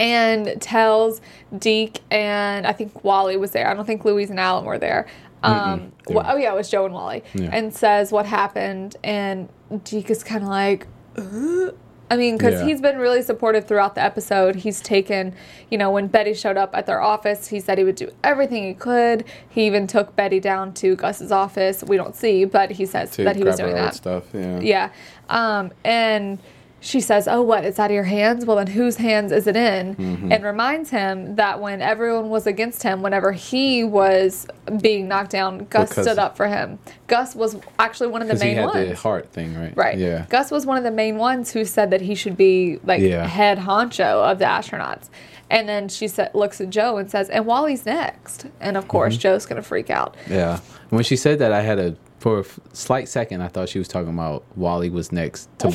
And 0.00 0.60
tells 0.60 1.20
Deke 1.56 2.00
and 2.10 2.66
I 2.66 2.72
think 2.72 3.04
Wally 3.04 3.36
was 3.36 3.52
there. 3.52 3.68
I 3.70 3.74
don't 3.74 3.84
think 3.86 4.04
Louise 4.04 4.28
and 4.28 4.40
Alan 4.40 4.64
were 4.64 4.76
there. 4.78 5.06
Um, 5.44 5.92
well, 6.08 6.24
oh 6.28 6.36
yeah, 6.36 6.52
it 6.52 6.56
was 6.56 6.70
Joe 6.70 6.84
and 6.84 6.94
Wally. 6.94 7.22
Yeah. 7.34 7.50
And 7.52 7.74
says 7.74 8.12
what 8.12 8.26
happened, 8.26 8.96
and 9.04 9.48
Deke 9.84 10.10
is 10.10 10.22
kind 10.24 10.42
of 10.42 10.48
like, 10.48 10.86
"Uh?" 11.16 11.70
I 12.10 12.16
mean, 12.18 12.36
because 12.36 12.60
Yeah. 12.60 12.66
he's 12.66 12.82
been 12.82 12.98
really 12.98 13.22
supportive 13.22 13.66
throughout 13.66 13.94
the 13.94 14.02
episode. 14.02 14.56
He's 14.56 14.80
taken, 14.82 15.34
you 15.70 15.78
know, 15.78 15.90
when 15.90 16.06
Betty 16.06 16.34
showed 16.34 16.58
up 16.58 16.70
at 16.76 16.84
their 16.84 17.00
office, 17.00 17.48
he 17.48 17.58
said 17.60 17.78
he 17.78 17.82
would 17.84 17.96
do 17.96 18.10
everything 18.22 18.62
he 18.68 18.74
could. 18.74 19.24
He 19.48 19.64
even 19.66 19.86
took 19.86 20.14
Betty 20.14 20.38
down 20.38 20.74
to 20.74 20.96
Gus's 20.96 21.32
office. 21.32 21.82
We 21.82 21.96
don't 21.96 22.14
see, 22.14 22.44
but 22.44 22.70
he 22.72 22.84
says 22.84 23.10
To 23.12 23.24
that 23.24 23.36
he 23.36 23.42
was 23.42 23.56
doing 23.56 23.74
that. 23.74 23.94
stuff. 23.94 24.24
Yeah. 24.34 24.60
Yeah. 24.60 24.88
Um, 25.30 25.72
and 25.82 26.38
she 26.84 27.00
says, 27.00 27.26
Oh, 27.26 27.40
what? 27.40 27.64
It's 27.64 27.78
out 27.78 27.90
of 27.90 27.94
your 27.94 28.04
hands? 28.04 28.44
Well, 28.44 28.56
then 28.58 28.66
whose 28.66 28.96
hands 28.96 29.32
is 29.32 29.46
it 29.46 29.56
in? 29.56 29.96
Mm-hmm. 29.96 30.30
And 30.32 30.44
reminds 30.44 30.90
him 30.90 31.36
that 31.36 31.58
when 31.60 31.80
everyone 31.80 32.28
was 32.28 32.46
against 32.46 32.82
him, 32.82 33.00
whenever 33.00 33.32
he 33.32 33.82
was 33.84 34.46
being 34.82 35.08
knocked 35.08 35.30
down, 35.30 35.66
Gus 35.70 35.88
Because- 35.88 36.04
stood 36.04 36.18
up 36.18 36.36
for 36.36 36.46
him. 36.46 36.78
Gus 37.06 37.34
was 37.34 37.56
actually 37.78 38.08
one 38.08 38.20
of 38.20 38.28
the 38.28 38.34
Because 38.34 38.42
he 38.42 38.48
main 38.48 38.56
had 38.58 38.66
ones. 38.66 38.88
the 38.90 38.96
heart 38.96 39.32
thing, 39.32 39.56
right? 39.58 39.74
Right. 39.76 39.96
Yeah. 39.98 40.26
Gus 40.28 40.50
was 40.50 40.66
one 40.66 40.76
of 40.76 40.84
the 40.84 40.90
main 40.90 41.16
ones 41.16 41.50
who 41.52 41.64
said 41.64 41.90
that 41.90 42.02
he 42.02 42.14
should 42.14 42.36
be 42.36 42.78
like 42.84 43.00
Yeah. 43.00 43.26
head 43.26 43.58
honcho 43.58 44.30
of 44.30 44.38
the 44.38 44.44
astronauts. 44.44 45.08
And 45.50 45.68
then 45.68 45.88
she 45.88 46.06
said, 46.08 46.34
looks 46.34 46.60
at 46.60 46.70
Joe 46.70 46.96
and 46.96 47.10
says, 47.10 47.28
"And 47.28 47.44
Wally's 47.46 47.84
next." 47.86 48.46
And 48.60 48.76
of 48.76 48.84
Mm-hmm. 48.84 48.90
course, 48.90 49.16
Joe's 49.16 49.46
gonna 49.46 49.62
freak 49.62 49.88
out. 49.90 50.16
Yeah. 50.28 50.60
When 50.90 51.04
she 51.04 51.16
said 51.16 51.38
that, 51.38 51.52
I 51.52 51.60
had 51.62 51.78
a 51.78 51.96
for 52.18 52.40
a 52.40 52.44
slight 52.72 53.08
second, 53.08 53.42
I 53.42 53.48
thought 53.48 53.68
she 53.68 53.78
was 53.78 53.86
talking 53.88 54.08
about 54.08 54.44
Wally 54.56 54.88
was 54.88 55.12
next 55.12 55.50
to 55.58 55.68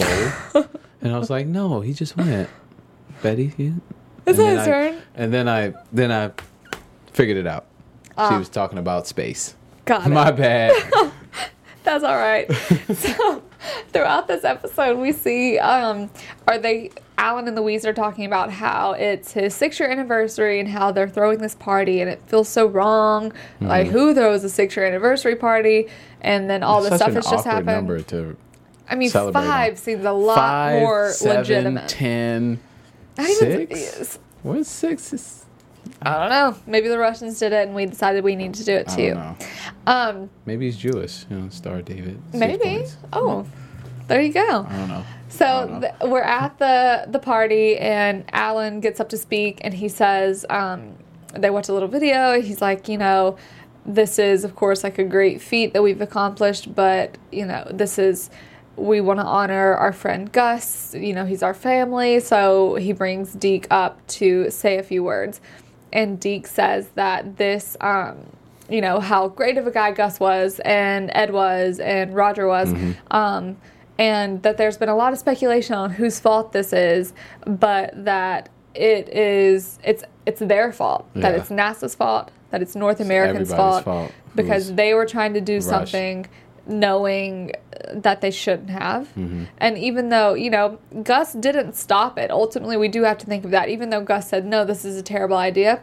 bowl, 0.53 0.63
and 1.01 1.13
I 1.13 1.17
was 1.19 1.29
like, 1.29 1.47
no, 1.47 1.81
he 1.81 1.93
just 1.93 2.15
went. 2.17 2.49
Betty, 3.21 3.47
It's 3.57 3.57
and 3.57 3.81
not 4.25 4.35
then 4.37 4.57
his 4.57 4.59
I- 4.59 4.65
turn. 4.65 5.01
And 5.15 5.33
then 5.33 5.49
I 5.49 5.73
then 5.91 6.11
I 6.11 6.31
figured 7.11 7.37
it 7.37 7.47
out. 7.47 7.65
She 8.05 8.11
Ah. 8.17 8.37
was 8.37 8.49
talking 8.49 8.77
about 8.79 9.07
space. 9.07 9.55
Got 9.85 10.05
it. 10.05 10.09
My 10.09 10.31
bad. 10.31 10.73
That's 11.83 12.03
all 12.03 12.15
right. 12.17 12.51
so 12.95 13.41
throughout 13.91 14.27
this 14.27 14.43
episode, 14.43 14.97
we 14.99 15.11
see 15.11 15.57
um, 15.57 16.09
are 16.47 16.57
they 16.59 16.91
Alan 17.17 17.47
and 17.47 17.57
Louise 17.57 17.85
are 17.85 17.93
talking 17.93 18.25
about 18.25 18.51
how 18.51 18.91
it's 18.93 19.31
his 19.33 19.53
six 19.55 19.79
year 19.79 19.89
anniversary 19.89 20.59
and 20.59 20.69
how 20.69 20.91
they're 20.91 21.09
throwing 21.09 21.39
this 21.39 21.55
party 21.55 21.99
and 22.01 22.09
it 22.09 22.21
feels 22.27 22.47
so 22.47 22.67
wrong. 22.67 23.33
Like 23.59 23.87
who 23.87 24.13
throws 24.13 24.43
a 24.43 24.49
six 24.49 24.75
year 24.75 24.85
anniversary 24.85 25.35
party? 25.35 25.87
And 26.21 26.49
then 26.49 26.63
all 26.63 26.81
this 26.81 26.89
Such 26.91 26.99
stuff 27.01 27.13
has 27.13 27.25
just 27.29 27.45
happened. 27.45 27.65
number 27.67 28.01
to 28.03 28.37
I 28.89 28.95
mean, 28.95 29.09
celebrate 29.09 29.41
five 29.43 29.77
seems 29.79 30.03
a 30.05 30.11
lot 30.11 30.35
five, 30.35 30.79
more 30.81 31.11
seven, 31.11 31.37
legitimate. 31.37 31.89
ten, 31.89 32.59
Not 33.17 33.29
even 33.29 33.67
six. 33.67 33.79
yes. 33.79 34.19
What's 34.43 34.69
six? 34.69 35.13
Is, 35.13 35.45
I 36.01 36.17
don't 36.17 36.29
know. 36.29 36.57
Maybe 36.65 36.87
the 36.87 36.97
Russians 36.97 37.37
did 37.39 37.51
it 37.53 37.67
and 37.67 37.75
we 37.75 37.85
decided 37.85 38.23
we 38.23 38.35
need 38.35 38.53
to 38.55 38.63
do 38.65 38.73
it 38.73 38.89
I 38.89 38.95
too. 38.95 39.13
don't 39.13 39.17
know. 39.17 39.35
Um, 39.87 40.29
Maybe 40.45 40.65
he's 40.65 40.77
Jewish. 40.77 41.25
You 41.29 41.37
know, 41.39 41.49
Star 41.49 41.81
David. 41.81 42.19
maybe. 42.33 42.85
Oh, 43.13 43.45
there 44.07 44.21
you 44.21 44.33
go. 44.33 44.65
I 44.67 44.77
don't 44.77 44.87
know. 44.87 45.03
So 45.29 45.79
th- 45.81 46.09
we're 46.09 46.21
at 46.21 46.57
the 46.57 47.05
the 47.11 47.19
party, 47.19 47.77
and 47.77 48.23
Alan 48.31 48.79
gets 48.79 48.99
up 48.99 49.09
to 49.09 49.17
speak, 49.17 49.59
and 49.61 49.73
he 49.73 49.87
says 49.87 50.45
um, 50.49 50.95
they 51.33 51.49
watch 51.51 51.69
a 51.69 51.73
little 51.73 51.87
video. 51.89 52.41
He's 52.41 52.61
like, 52.61 52.87
you 52.87 52.97
know, 52.97 53.37
this 53.85 54.17
is 54.17 54.43
of 54.43 54.55
course 54.55 54.83
like 54.83 54.97
a 54.97 55.03
great 55.03 55.41
feat 55.41 55.73
that 55.73 55.83
we've 55.83 56.01
accomplished, 56.01 56.73
but 56.73 57.17
you 57.31 57.45
know, 57.45 57.67
this 57.71 57.99
is 57.99 58.29
we 58.79 59.01
want 59.01 59.19
to 59.19 59.25
honor 59.25 59.73
our 59.75 59.93
friend 59.93 60.31
Gus. 60.31 60.95
You 60.97 61.13
know, 61.13 61.25
he's 61.25 61.43
our 61.43 61.53
family, 61.53 62.19
so 62.19 62.75
he 62.75 62.93
brings 62.93 63.33
Deke 63.33 63.67
up 63.69 64.05
to 64.07 64.49
say 64.49 64.77
a 64.77 64.83
few 64.83 65.03
words, 65.03 65.41
and 65.91 66.19
Deke 66.19 66.47
says 66.47 66.89
that 66.95 67.37
this. 67.37 67.77
Um, 67.81 68.17
you 68.69 68.81
know 68.81 68.99
how 68.99 69.29
great 69.29 69.57
of 69.57 69.65
a 69.65 69.71
guy 69.71 69.91
Gus 69.91 70.19
was, 70.19 70.59
and 70.59 71.09
Ed 71.15 71.33
was, 71.33 71.79
and 71.79 72.13
Roger 72.13 72.47
was, 72.47 72.71
um, 73.09 73.57
and 73.97 74.43
that 74.43 74.57
there's 74.57 74.77
been 74.77 74.89
a 74.89 74.95
lot 74.95 75.11
of 75.11 75.17
speculation 75.17 75.73
on 75.73 75.89
whose 75.89 76.19
fault 76.19 76.51
this 76.51 76.71
is, 76.71 77.13
but 77.45 78.05
that 78.05 78.49
it 78.75 79.09
is 79.09 79.79
it's 79.83 80.03
it's 80.25 80.39
their 80.39 80.71
fault, 80.71 81.07
that 81.15 81.33
it's 81.33 81.49
NASA's 81.49 81.95
fault, 81.95 82.29
that 82.51 82.61
it's 82.61 82.75
North 82.75 82.99
Americans' 82.99 83.51
fault, 83.51 83.85
fault. 83.85 84.11
because 84.35 84.73
they 84.73 84.93
were 84.93 85.05
trying 85.05 85.33
to 85.33 85.41
do 85.41 85.55
rushed. 85.55 85.67
something 85.67 86.27
knowing 86.69 87.51
that 87.93 88.21
they 88.21 88.31
shouldn't 88.31 88.69
have. 88.69 89.07
Mm-hmm. 89.09 89.45
And 89.57 89.77
even 89.77 90.09
though, 90.09 90.33
you 90.33 90.49
know, 90.49 90.79
Gus 91.03 91.33
didn't 91.33 91.75
stop 91.75 92.17
it, 92.17 92.31
ultimately 92.31 92.77
we 92.77 92.87
do 92.87 93.03
have 93.03 93.17
to 93.19 93.25
think 93.25 93.43
of 93.43 93.51
that. 93.51 93.69
Even 93.69 93.89
though 93.89 94.01
Gus 94.03 94.29
said, 94.29 94.45
no, 94.45 94.63
this 94.63 94.85
is 94.85 94.97
a 94.97 95.03
terrible 95.03 95.37
idea, 95.37 95.81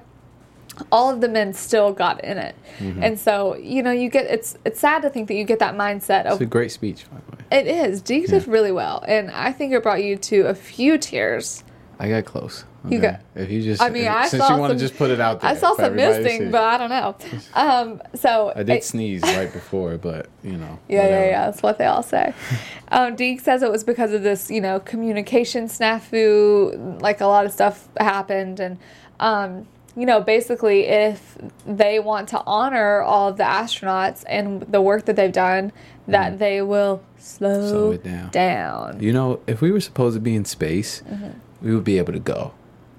all 0.92 1.10
of 1.10 1.20
the 1.20 1.28
men 1.28 1.52
still 1.54 1.92
got 1.92 2.22
in 2.22 2.38
it. 2.38 2.54
Mm-hmm. 2.78 3.02
And 3.02 3.18
so, 3.18 3.56
you 3.56 3.82
know, 3.82 3.92
you 3.92 4.08
get 4.08 4.26
it's 4.26 4.56
it's 4.64 4.78
sad 4.78 5.02
to 5.02 5.10
think 5.10 5.28
that 5.28 5.34
you 5.34 5.44
get 5.44 5.58
that 5.58 5.74
mindset 5.74 6.26
of 6.26 6.34
It's 6.34 6.42
a 6.42 6.46
great 6.46 6.70
speech, 6.70 7.06
by 7.10 7.16
the 7.16 7.36
way. 7.36 7.60
it 7.60 7.66
is. 7.66 8.00
Deke 8.02 8.28
did 8.28 8.46
really 8.46 8.72
well. 8.72 9.02
And 9.08 9.30
I 9.30 9.52
think 9.52 9.72
it 9.72 9.82
brought 9.82 10.04
you 10.04 10.16
to 10.16 10.42
a 10.42 10.54
few 10.54 10.98
tears. 10.98 11.64
I 11.98 12.08
got 12.10 12.24
close. 12.26 12.64
You 12.88 12.98
okay? 12.98 13.12
got- 13.12 13.20
If 13.42 13.50
you 13.50 13.62
just, 13.62 13.80
I 13.82 13.88
mean, 13.88 14.04
if- 14.04 14.10
I 14.12 14.28
since 14.28 14.42
saw 14.44 14.54
you 14.54 14.60
want 14.60 14.72
to 14.74 14.78
just 14.78 14.96
put 14.96 15.10
it 15.10 15.18
out 15.20 15.40
there. 15.40 15.50
I 15.50 15.54
saw 15.54 15.74
some 15.74 15.96
misting, 15.96 16.50
but 16.50 16.62
I 16.62 16.78
don't 16.78 16.90
know. 16.90 17.16
Um, 17.54 18.02
so 18.14 18.52
I 18.54 18.62
did 18.62 18.76
it- 18.76 18.84
sneeze 18.84 19.22
right 19.36 19.52
before, 19.52 19.96
but 19.96 20.28
you 20.44 20.52
know. 20.58 20.78
Yeah, 20.88 20.96
yeah, 20.98 21.02
whatever. 21.04 21.26
yeah. 21.26 21.46
That's 21.46 21.62
what 21.62 21.78
they 21.78 21.86
all 21.86 22.02
say. 22.02 22.34
um, 22.88 23.16
Deke 23.16 23.40
says 23.40 23.62
it 23.62 23.70
was 23.70 23.82
because 23.82 24.12
of 24.12 24.22
this, 24.22 24.50
you 24.50 24.60
know, 24.60 24.78
communication 24.80 25.68
snafu. 25.68 27.00
Like 27.00 27.20
a 27.20 27.26
lot 27.26 27.46
of 27.46 27.52
stuff 27.52 27.88
happened, 27.98 28.60
and 28.60 28.78
um, 29.20 29.66
you 29.96 30.04
know, 30.06 30.20
basically, 30.20 30.82
if 30.86 31.38
they 31.66 31.98
want 31.98 32.28
to 32.28 32.42
honor 32.46 33.00
all 33.00 33.28
of 33.30 33.36
the 33.38 33.44
astronauts 33.44 34.22
and 34.28 34.62
the 34.62 34.80
work 34.82 35.06
that 35.06 35.16
they've 35.16 35.32
done, 35.32 35.72
that 36.08 36.38
they 36.38 36.60
will 36.62 37.02
slow. 37.18 37.66
Slow 37.68 37.90
it 37.92 38.04
down. 38.04 38.30
down. 38.30 39.00
You 39.00 39.12
know, 39.14 39.40
if 39.46 39.60
we 39.62 39.72
were 39.72 39.80
supposed 39.80 40.14
to 40.14 40.20
be 40.20 40.36
in 40.36 40.44
space, 40.44 41.02
Mm-hmm. 41.10 41.38
We 41.66 41.74
would 41.74 41.84
be 41.84 41.98
able 41.98 42.12
to 42.12 42.20
go, 42.20 42.52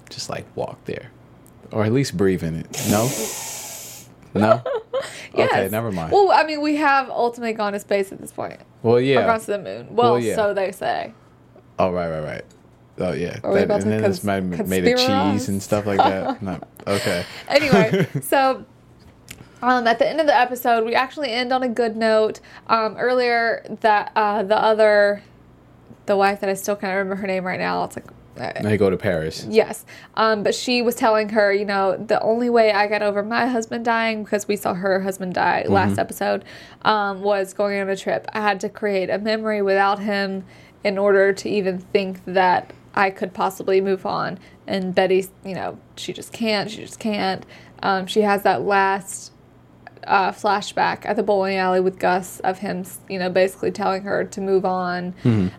just 0.09 0.29
like 0.29 0.45
walk 0.55 0.83
there, 0.85 1.09
or 1.71 1.85
at 1.85 1.93
least 1.93 2.17
breathe 2.17 2.43
in 2.43 2.55
it. 2.55 2.87
No. 2.89 3.09
No. 4.33 4.61
Okay, 5.33 5.67
never 5.71 5.91
mind. 5.91 6.11
Well, 6.11 6.31
I 6.31 6.43
mean, 6.43 6.61
we 6.61 6.75
have 6.75 7.09
ultimately 7.09 7.53
gone 7.53 7.73
to 7.73 7.79
space 7.79 8.11
at 8.11 8.19
this 8.19 8.31
point. 8.31 8.59
Well, 8.83 8.95
Or 8.97 8.99
yeah. 8.99 9.25
gone 9.25 9.39
to 9.39 9.45
the 9.47 9.57
moon. 9.57 9.87
Well, 9.95 10.11
Well, 10.11 10.19
yeah. 10.19 10.35
so 10.35 10.53
they 10.53 10.71
say. 10.71 11.13
Oh, 11.79 11.91
right, 11.91 12.09
right, 12.09 12.23
right. 12.23 12.45
Oh, 12.99 13.13
yeah. 13.13 13.39
Are 13.43 13.57
about 13.57 13.81
and 13.81 13.83
to 13.83 13.89
then 13.89 14.03
it's 14.03 14.23
made, 14.23 14.67
made 14.67 14.87
of 14.87 14.99
cheese 14.99 15.49
and 15.49 15.63
stuff 15.63 15.87
like 15.87 15.97
that. 15.97 16.41
no. 16.43 16.59
Okay. 16.85 17.25
anyway, 17.47 18.07
so 18.21 18.65
um, 19.63 19.87
at 19.87 19.97
the 19.97 20.07
end 20.07 20.19
of 20.19 20.27
the 20.27 20.37
episode, 20.37 20.85
we 20.85 20.93
actually 20.93 21.31
end 21.31 21.51
on 21.51 21.63
a 21.63 21.69
good 21.69 21.95
note. 21.95 22.39
Um, 22.67 22.95
earlier, 22.97 23.65
that 23.81 24.11
uh, 24.15 24.43
the 24.43 24.57
other, 24.57 25.23
the 26.05 26.17
wife 26.17 26.41
that 26.41 26.49
I 26.49 26.53
still 26.53 26.75
can't 26.75 26.91
remember 26.95 27.15
her 27.15 27.27
name 27.27 27.43
right 27.43 27.59
now. 27.59 27.83
It's 27.85 27.95
like. 27.95 28.05
They 28.63 28.77
go 28.77 28.89
to 28.89 28.97
Paris. 28.97 29.45
Yes. 29.49 29.85
Um, 30.15 30.43
but 30.43 30.53
she 30.55 30.81
was 30.81 30.95
telling 30.95 31.29
her, 31.29 31.51
you 31.51 31.65
know, 31.65 31.97
the 31.97 32.21
only 32.21 32.49
way 32.49 32.71
I 32.71 32.87
got 32.87 33.01
over 33.01 33.23
my 33.23 33.47
husband 33.47 33.85
dying, 33.85 34.23
because 34.23 34.47
we 34.47 34.55
saw 34.55 34.73
her 34.73 35.01
husband 35.01 35.33
die 35.33 35.65
last 35.67 35.97
episode, 35.99 36.45
um, 36.83 37.21
was 37.21 37.53
going 37.53 37.79
on 37.79 37.89
a 37.89 37.95
trip. 37.95 38.27
I 38.33 38.41
had 38.41 38.59
to 38.61 38.69
create 38.69 39.09
a 39.09 39.17
memory 39.17 39.61
without 39.61 39.99
him 39.99 40.45
in 40.83 40.97
order 40.97 41.33
to 41.33 41.49
even 41.49 41.79
think 41.79 42.23
that 42.25 42.71
I 42.93 43.09
could 43.09 43.33
possibly 43.33 43.81
move 43.81 44.05
on. 44.05 44.39
And 44.65 44.93
Betty, 44.93 45.25
you 45.45 45.53
know, 45.55 45.77
she 45.95 46.13
just 46.13 46.31
can't. 46.33 46.69
She 46.69 46.81
just 46.81 46.99
can't. 46.99 47.45
Um, 47.83 48.07
she 48.07 48.21
has 48.21 48.43
that 48.43 48.63
last 48.63 49.31
uh, 50.05 50.31
flashback 50.31 51.05
at 51.05 51.15
the 51.15 51.23
bowling 51.23 51.57
alley 51.57 51.79
with 51.79 51.99
Gus 51.99 52.39
of 52.41 52.59
him, 52.59 52.85
you 53.09 53.19
know, 53.19 53.29
basically 53.29 53.71
telling 53.71 54.03
her 54.03 54.23
to 54.23 54.41
move 54.41 54.63
on, 54.65 55.13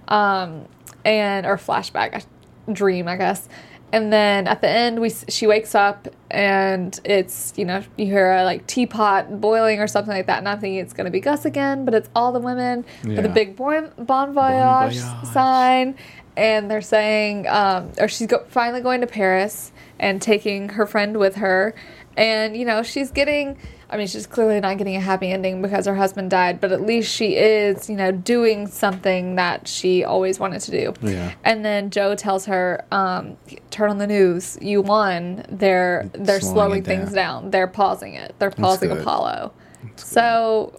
um, 0.08 0.66
and 1.04 1.46
or 1.46 1.56
flashback 1.56 2.14
I- 2.14 2.22
dream, 2.72 3.08
I 3.08 3.16
guess. 3.16 3.48
And 3.90 4.12
then 4.12 4.46
at 4.46 4.60
the 4.60 4.68
end, 4.68 5.00
we 5.00 5.10
she 5.10 5.46
wakes 5.46 5.74
up 5.74 6.08
and 6.30 6.98
it's 7.04 7.54
you 7.56 7.64
know 7.64 7.82
you 7.96 8.04
hear 8.04 8.30
a 8.32 8.44
like 8.44 8.66
teapot 8.66 9.40
boiling 9.40 9.80
or 9.80 9.86
something 9.86 10.12
like 10.12 10.26
that, 10.26 10.38
and 10.38 10.48
I'm 10.48 10.60
thinking 10.60 10.78
it's 10.78 10.92
gonna 10.92 11.10
be 11.10 11.20
Gus 11.20 11.46
again, 11.46 11.86
but 11.86 11.94
it's 11.94 12.10
all 12.14 12.32
the 12.32 12.40
women 12.40 12.84
with 13.16 13.24
a 13.24 13.30
big 13.30 13.56
bon, 13.56 13.90
bon 13.98 14.34
voyage 14.34 14.98
voyage. 14.98 15.32
sign, 15.32 15.94
and 16.36 16.70
they're 16.70 16.82
saying, 16.82 17.48
um, 17.48 17.90
or 17.98 18.08
she's 18.08 18.26
go- 18.26 18.44
finally 18.48 18.82
going 18.82 19.00
to 19.00 19.06
Paris 19.06 19.72
and 19.98 20.20
taking 20.20 20.68
her 20.70 20.84
friend 20.86 21.16
with 21.16 21.36
her, 21.36 21.74
and 22.16 22.56
you 22.58 22.66
know 22.66 22.82
she's 22.82 23.10
getting. 23.10 23.56
I 23.90 23.96
mean, 23.96 24.06
she's 24.06 24.26
clearly 24.26 24.60
not 24.60 24.76
getting 24.76 24.96
a 24.96 25.00
happy 25.00 25.30
ending 25.30 25.62
because 25.62 25.86
her 25.86 25.94
husband 25.94 26.30
died, 26.30 26.60
but 26.60 26.72
at 26.72 26.82
least 26.82 27.10
she 27.10 27.36
is, 27.36 27.88
you 27.88 27.96
know, 27.96 28.12
doing 28.12 28.66
something 28.66 29.36
that 29.36 29.66
she 29.66 30.04
always 30.04 30.38
wanted 30.38 30.60
to 30.62 30.70
do. 30.70 30.94
Yeah. 31.02 31.32
And 31.42 31.64
then 31.64 31.88
Joe 31.90 32.14
tells 32.14 32.44
her, 32.46 32.84
um, 32.92 33.38
"Turn 33.70 33.88
on 33.88 33.96
the 33.96 34.06
news. 34.06 34.58
You 34.60 34.82
won. 34.82 35.44
They're 35.48 36.10
they're 36.12 36.40
Slowing 36.40 36.54
slowing 36.54 36.82
things 36.84 37.12
down. 37.14 37.42
down. 37.44 37.50
They're 37.50 37.66
pausing 37.66 38.12
it. 38.14 38.34
They're 38.38 38.50
pausing. 38.50 38.90
Apollo. 38.90 39.52
So, 39.96 40.74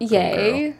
yay." 0.00 0.74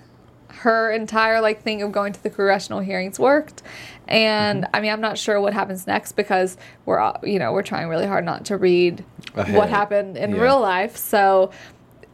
Her 0.61 0.91
entire 0.91 1.41
like 1.41 1.63
thing 1.63 1.83
of 1.83 1.93
going 1.93 2.13
to 2.13 2.23
the 2.23 2.29
congressional 2.31 2.81
hearings 2.81 3.19
worked, 3.19 3.63
and 4.07 4.65
Mm-hmm. 4.65 4.77
I 4.77 4.81
mean 4.81 4.93
I'm 4.93 5.01
not 5.01 5.17
sure 5.19 5.41
what 5.41 5.55
happens 5.55 5.87
next 5.87 6.13
because 6.13 6.57
we're 6.87 6.99
all- 6.99 7.21
you 7.25 7.39
know 7.39 7.53
we're 7.53 7.63
trying 7.63 7.89
really 7.89 8.07
hard 8.07 8.25
not 8.25 8.45
to 8.47 8.57
read 8.57 9.05
what 9.35 9.69
happened 9.71 10.17
in 10.17 10.31
Yeah. 10.35 10.41
real 10.43 10.61
life. 10.61 10.97
So 10.97 11.51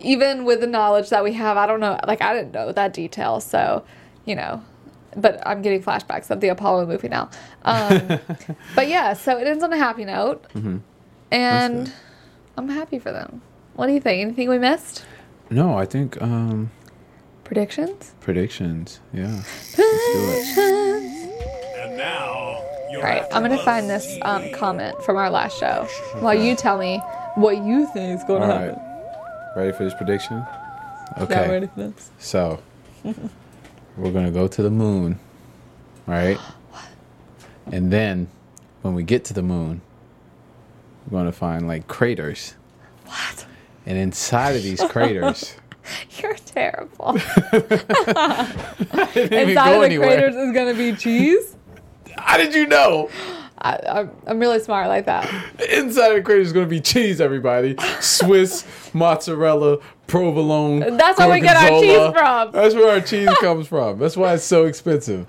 even 0.01 0.45
with 0.45 0.61
the 0.61 0.67
knowledge 0.69 1.11
that 1.11 1.25
we 1.25 1.33
have, 1.33 1.57
I 1.57 1.67
don't 1.67 1.81
know. 1.81 1.99
Like 2.07 2.23
I 2.23 2.33
didn't 2.33 2.53
know 2.53 2.71
that 2.73 2.93
detail, 2.95 3.41
so 3.41 3.85
you 4.25 4.35
know. 4.37 4.63
But 5.17 5.43
I'm 5.47 5.63
getting 5.63 5.83
flashbacks 5.83 6.31
of 6.31 6.41
the 6.41 6.49
Apollo 6.49 6.87
movie 6.87 7.09
now. 7.09 7.31
Um, 7.65 8.21
but 8.77 8.87
yeah, 8.89 9.15
so 9.15 9.37
it 9.39 9.47
ends 9.49 9.65
on 9.65 9.73
a 9.73 9.77
happy 9.77 10.05
note, 10.05 10.45
and 10.55 10.85
Mm-hmm. 11.33 11.79
good. 11.85 11.93
I'm 12.57 12.69
happy 12.69 12.99
for 12.99 13.11
them. 13.11 13.41
What 13.75 13.87
do 13.89 13.93
you 13.95 14.01
think? 14.01 14.21
Anything 14.23 14.49
we 14.49 14.59
missed? 14.59 15.05
No, 15.51 15.77
I 15.79 15.87
think 15.87 16.21
um 16.23 16.71
Predictions? 17.49 18.13
predictions. 18.21 19.01
Yeah. 19.13 19.27
Let's 19.27 19.75
do 19.77 19.83
it. 19.83 20.59
And 21.83 21.97
now, 21.97 22.61
All 22.91 23.01
right, 23.03 23.25
I'm 23.33 23.43
gonna 23.43 23.57
find 23.59 23.89
this 23.89 24.19
um, 24.23 24.51
comment 24.53 25.03
from 25.03 25.17
our 25.17 25.31
last 25.31 25.59
show 25.59 25.89
while 26.21 26.35
you 26.35 26.55
tell 26.55 26.77
me 26.79 26.99
what 27.37 27.57
you 27.65 27.87
think 27.95 28.19
is 28.19 28.25
going 28.25 28.43
All 28.43 28.49
to 28.49 28.55
right. 28.55 28.69
happen. 28.75 28.83
Ready 29.57 29.73
for 29.73 29.85
this 29.85 29.95
prediction? 29.95 30.45
Yeah, 31.17 31.23
Okay. 31.23 31.49
ready 31.51 31.67
for 31.69 31.89
this? 31.89 32.11
So 32.19 32.61
we're 33.97 34.13
gonna 34.13 34.31
go 34.31 34.47
to 34.47 34.63
the 34.63 34.71
moon, 34.71 35.19
right? 36.07 36.39
And 37.73 37.91
then 37.93 38.29
when 38.81 38.95
we 38.95 39.03
get 39.03 39.25
to 39.27 39.35
the 39.35 39.43
moon, 39.43 39.83
we're 41.11 41.19
gonna 41.19 41.33
find 41.33 41.67
like 41.69 41.87
craters. 41.87 42.55
What? 43.07 43.47
And 43.87 43.97
inside 43.99 44.57
of 44.57 44.63
these 44.63 44.83
craters, 44.85 45.55
You're 46.23 46.35
terrible. 46.35 47.11
Inside 47.15 47.35
of 49.75 49.91
the 49.91 49.99
craters 50.01 50.35
is 50.35 50.53
gonna 50.53 50.75
be 50.75 50.93
cheese. 50.95 51.57
How 52.17 52.37
did 52.37 52.55
you 52.55 52.67
know? 52.67 53.09
I, 53.61 53.79
I'm, 53.89 54.11
I'm 54.27 54.39
really 54.39 54.61
smart 54.61 54.87
like 54.89 55.07
that. 55.07 55.25
Inside 55.71 56.11
of 56.11 56.17
the 56.17 56.23
crate 56.23 56.43
is 56.43 56.53
going 56.53 56.67
to 56.67 56.71
be 56.71 56.81
cheese, 56.81 57.21
everybody. 57.21 57.75
Swiss, 58.01 58.65
mozzarella, 58.95 59.79
provolone. 60.07 60.97
That's 60.97 61.19
where 61.19 61.29
we 61.31 61.41
get 61.41 61.57
our 61.57 61.81
cheese 61.81 62.13
from. 62.13 62.53
That's 62.53 62.75
where 62.77 62.91
our 62.93 63.01
cheese 63.01 63.29
comes 63.41 63.67
from. 63.67 63.99
That's 63.99 64.17
why 64.17 64.35
it's 64.35 64.45
so 64.45 64.67
expensive. 64.67 65.27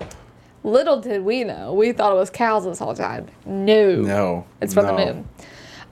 Little 0.62 1.00
did 1.00 1.24
we 1.24 1.42
know, 1.42 1.72
we 1.72 1.90
thought 1.92 2.12
it 2.12 2.16
was 2.16 2.30
cows 2.30 2.64
this 2.66 2.78
whole 2.78 2.94
time. 2.94 3.26
No, 3.46 3.96
No, 3.96 4.46
it's 4.60 4.74
from 4.74 4.86
no. 4.86 4.96
the 4.96 5.06
moon. 5.06 5.28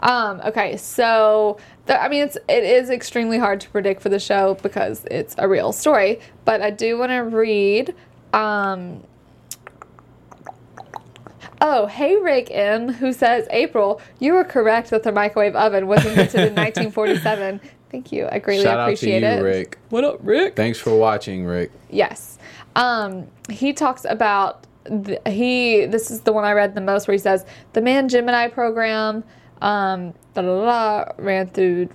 Um, 0.00 0.40
okay, 0.44 0.76
so 0.76 1.58
the, 1.86 2.00
I 2.00 2.08
mean, 2.08 2.22
it's 2.22 2.36
it 2.48 2.64
is 2.64 2.90
extremely 2.90 3.38
hard 3.38 3.60
to 3.62 3.70
predict 3.70 4.00
for 4.00 4.08
the 4.08 4.20
show 4.20 4.54
because 4.62 5.04
it's 5.10 5.34
a 5.38 5.48
real 5.48 5.72
story. 5.72 6.20
But 6.44 6.62
I 6.62 6.70
do 6.70 6.98
want 6.98 7.10
to 7.10 7.18
read. 7.18 7.94
Um, 8.32 9.02
oh, 11.60 11.86
hey 11.86 12.16
Rick 12.16 12.48
M, 12.50 12.92
who 12.92 13.12
says 13.12 13.46
April, 13.50 14.00
you 14.20 14.34
were 14.34 14.44
correct 14.44 14.90
that 14.90 15.02
the 15.02 15.12
microwave 15.12 15.56
oven 15.56 15.86
was 15.86 16.04
invented 16.04 16.40
in 16.40 16.54
1947. 16.54 17.60
Thank 17.90 18.12
you, 18.12 18.28
I 18.30 18.38
greatly 18.38 18.64
Shout 18.64 18.78
out 18.78 18.86
to 18.86 18.92
appreciate 18.92 19.22
you, 19.22 19.28
it. 19.28 19.40
Rick. 19.40 19.78
What 19.88 20.04
up, 20.04 20.18
Rick? 20.22 20.56
Thanks 20.56 20.78
for 20.78 20.94
watching, 20.96 21.46
Rick. 21.46 21.72
Yes. 21.88 22.38
Um, 22.76 23.26
he 23.50 23.72
talks 23.72 24.04
about 24.08 24.66
the, 24.84 25.20
he. 25.26 25.86
This 25.86 26.10
is 26.10 26.20
the 26.20 26.32
one 26.32 26.44
I 26.44 26.52
read 26.52 26.74
the 26.74 26.82
most, 26.82 27.08
where 27.08 27.14
he 27.14 27.18
says 27.18 27.46
the 27.72 27.80
Man 27.80 28.08
Gemini 28.08 28.48
program 28.48 29.24
um, 29.60 30.14
da, 30.34 30.42
da, 30.42 30.64
da, 30.64 31.12
ran 31.18 31.48
through. 31.48 31.88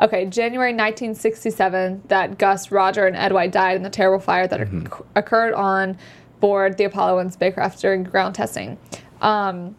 Okay, 0.00 0.26
January 0.26 0.72
1967, 0.72 2.02
that 2.08 2.38
Gus, 2.38 2.72
Roger, 2.72 3.06
and 3.06 3.14
Ed 3.16 3.32
White 3.32 3.52
died 3.52 3.76
in 3.76 3.82
the 3.82 3.90
terrible 3.90 4.18
fire 4.18 4.48
that 4.48 4.60
Mm-hmm. 4.60 5.02
occurred 5.14 5.54
on 5.54 5.96
board 6.40 6.76
the 6.76 6.84
Apollo 6.84 7.16
1 7.16 7.30
spacecraft 7.30 7.80
during 7.80 8.02
ground 8.02 8.34
testing. 8.34 8.78
Um, 9.20 9.76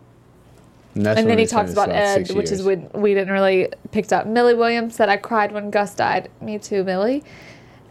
And, 0.95 1.07
and 1.07 1.29
then 1.29 1.39
he 1.39 1.45
talks 1.45 1.71
about 1.73 1.89
Ed, 1.89 2.31
which 2.31 2.51
is 2.51 2.63
when 2.63 2.89
we 2.93 3.13
didn't 3.13 3.33
really 3.33 3.69
picked 3.91 4.13
up. 4.13 4.27
Millie 4.27 4.53
Williams 4.53 4.95
said, 4.95 5.09
"I 5.09 5.17
cried 5.17 5.51
when 5.51 5.71
Gus 5.71 5.95
died." 5.95 6.29
Me 6.39 6.59
too, 6.59 6.83
Millie. 6.83 7.23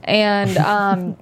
And 0.05 0.57
um, 0.59 1.17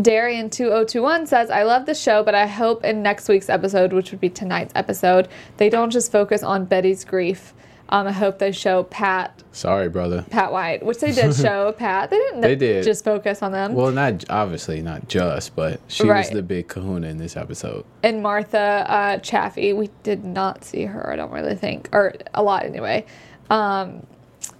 Darian 0.00 0.50
two 0.50 0.66
zero 0.68 0.84
two 0.84 1.02
one 1.02 1.26
says, 1.26 1.50
"I 1.50 1.62
love 1.62 1.86
the 1.86 1.94
show, 1.94 2.22
but 2.22 2.34
I 2.34 2.46
hope 2.46 2.84
in 2.84 3.02
next 3.02 3.28
week's 3.28 3.48
episode, 3.48 3.92
which 3.92 4.10
would 4.10 4.20
be 4.20 4.28
tonight's 4.28 4.72
episode, 4.74 5.28
they 5.56 5.68
don't 5.70 5.90
just 5.90 6.12
focus 6.12 6.42
on 6.42 6.64
Betty's 6.66 7.04
grief. 7.04 7.54
Um, 7.88 8.08
I 8.08 8.12
hope 8.12 8.40
they 8.40 8.50
show 8.50 8.82
Pat 8.82 9.44
Sorry, 9.52 9.88
brother. 9.88 10.24
Pat 10.28 10.50
White, 10.50 10.84
which 10.84 10.98
they 10.98 11.12
did 11.12 11.32
show 11.36 11.70
Pat. 11.78 12.10
They 12.10 12.16
didn't 12.18 12.40
They 12.40 12.56
did. 12.56 12.82
just 12.82 13.04
focus 13.04 13.42
on 13.44 13.52
them. 13.52 13.74
Well, 13.74 13.92
not 13.92 14.24
obviously 14.28 14.82
not 14.82 15.06
just, 15.08 15.54
but 15.54 15.80
she 15.86 16.04
was 16.04 16.28
the 16.30 16.42
big 16.42 16.66
Kahuna 16.66 17.06
in 17.06 17.16
this 17.18 17.36
episode. 17.36 17.84
and 18.02 18.24
Martha 18.24 18.84
uh, 18.88 19.18
Chaffee. 19.18 19.72
We 19.72 19.88
did 20.02 20.24
not 20.24 20.64
see 20.64 20.82
her, 20.84 21.08
I 21.12 21.14
don't 21.14 21.30
really 21.30 21.54
think, 21.54 21.88
or 21.92 22.12
a 22.34 22.42
lot 22.42 22.64
anyway, 22.66 23.06
um, 23.50 24.04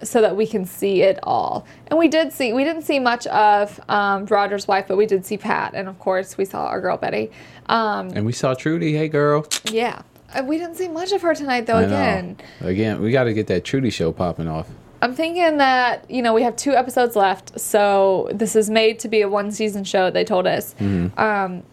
so 0.03 0.21
that 0.21 0.35
we 0.35 0.45
can 0.47 0.65
see 0.65 1.01
it 1.01 1.19
all. 1.23 1.65
And 1.87 1.97
we 1.97 2.07
did 2.07 2.31
see, 2.31 2.53
we 2.53 2.63
didn't 2.63 2.83
see 2.83 2.99
much 2.99 3.25
of 3.27 3.79
um, 3.89 4.25
Roger's 4.25 4.67
wife, 4.67 4.85
but 4.87 4.97
we 4.97 5.05
did 5.05 5.25
see 5.25 5.37
Pat, 5.37 5.73
and 5.73 5.87
of 5.87 5.97
course 5.99 6.37
we 6.37 6.45
saw 6.45 6.67
our 6.67 6.81
girl 6.81 6.97
Betty. 6.97 7.31
Um, 7.67 8.09
And 8.09 8.25
we 8.25 8.31
saw 8.33 8.53
Trudy. 8.53 8.95
Hey, 8.95 9.07
girl. 9.07 9.45
yeah, 9.71 10.01
we 10.43 10.57
didn't 10.57 10.75
see 10.75 10.87
much 10.87 11.11
of 11.11 11.21
her 11.21 11.33
tonight 11.33 11.65
though. 11.65 11.77
I 11.77 11.81
know. 11.81 11.87
Again, 11.87 12.37
Again, 12.61 13.01
we 13.01 13.11
got 13.11 13.25
to 13.25 13.33
get 13.33 13.47
that 13.47 13.63
Trudy 13.63 13.89
show 13.89 14.11
popping 14.11 14.47
off. 14.47 14.67
I'm 15.01 15.13
thinking 15.13 15.57
that 15.57 16.09
you 16.09 16.21
know 16.21 16.33
we 16.33 16.41
have 16.43 16.55
two 16.55 16.71
episodes 16.71 17.15
left, 17.15 17.59
so 17.59 18.29
this 18.33 18.55
is 18.55 18.69
made 18.69 18.99
to 18.99 19.07
be 19.07 19.21
a 19.21 19.29
one 19.29 19.51
season 19.51 19.83
show. 19.83 20.09
They 20.09 20.23
told 20.23 20.47
us. 20.47 20.73
Mm-hmm. 20.79 21.19
Um, 21.19 21.63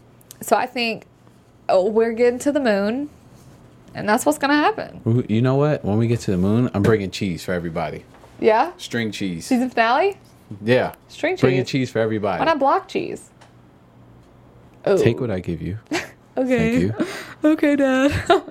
so 0.42 0.56
I 0.56 0.66
think 0.66 1.06
oh, 1.68 1.88
we're 1.88 2.12
getting 2.12 2.38
to 2.40 2.52
the 2.52 2.60
moon, 2.60 3.08
and 3.94 4.08
that's 4.08 4.26
what's 4.26 4.38
gonna 4.38 4.54
happen. 4.56 5.24
You 5.28 5.42
know 5.42 5.54
what? 5.56 5.84
When 5.84 5.98
we 5.98 6.06
get 6.06 6.20
to 6.20 6.30
the 6.30 6.36
moon, 6.36 6.70
I'm 6.74 6.82
bringing 6.82 7.10
cheese 7.10 7.44
for 7.44 7.52
everybody. 7.52 8.04
Yeah. 8.40 8.72
String 8.76 9.10
cheese. 9.10 9.46
Season 9.46 9.70
finale? 9.70 10.18
Yeah. 10.62 10.94
String 11.08 11.34
cheese. 11.36 11.40
Bringing 11.40 11.64
cheese. 11.64 11.90
for 11.90 11.98
everybody. 12.00 12.38
Why 12.40 12.44
not 12.44 12.58
block 12.58 12.88
cheese? 12.88 13.30
Oh. 14.84 14.96
Take 14.96 15.20
what 15.20 15.30
I 15.30 15.40
give 15.40 15.62
you. 15.62 15.78
Okay. 16.36 16.88
Thank 16.88 17.00
you. 17.00 17.06
Okay, 17.44 17.76
Dad. 17.76 18.10
all 18.30 18.42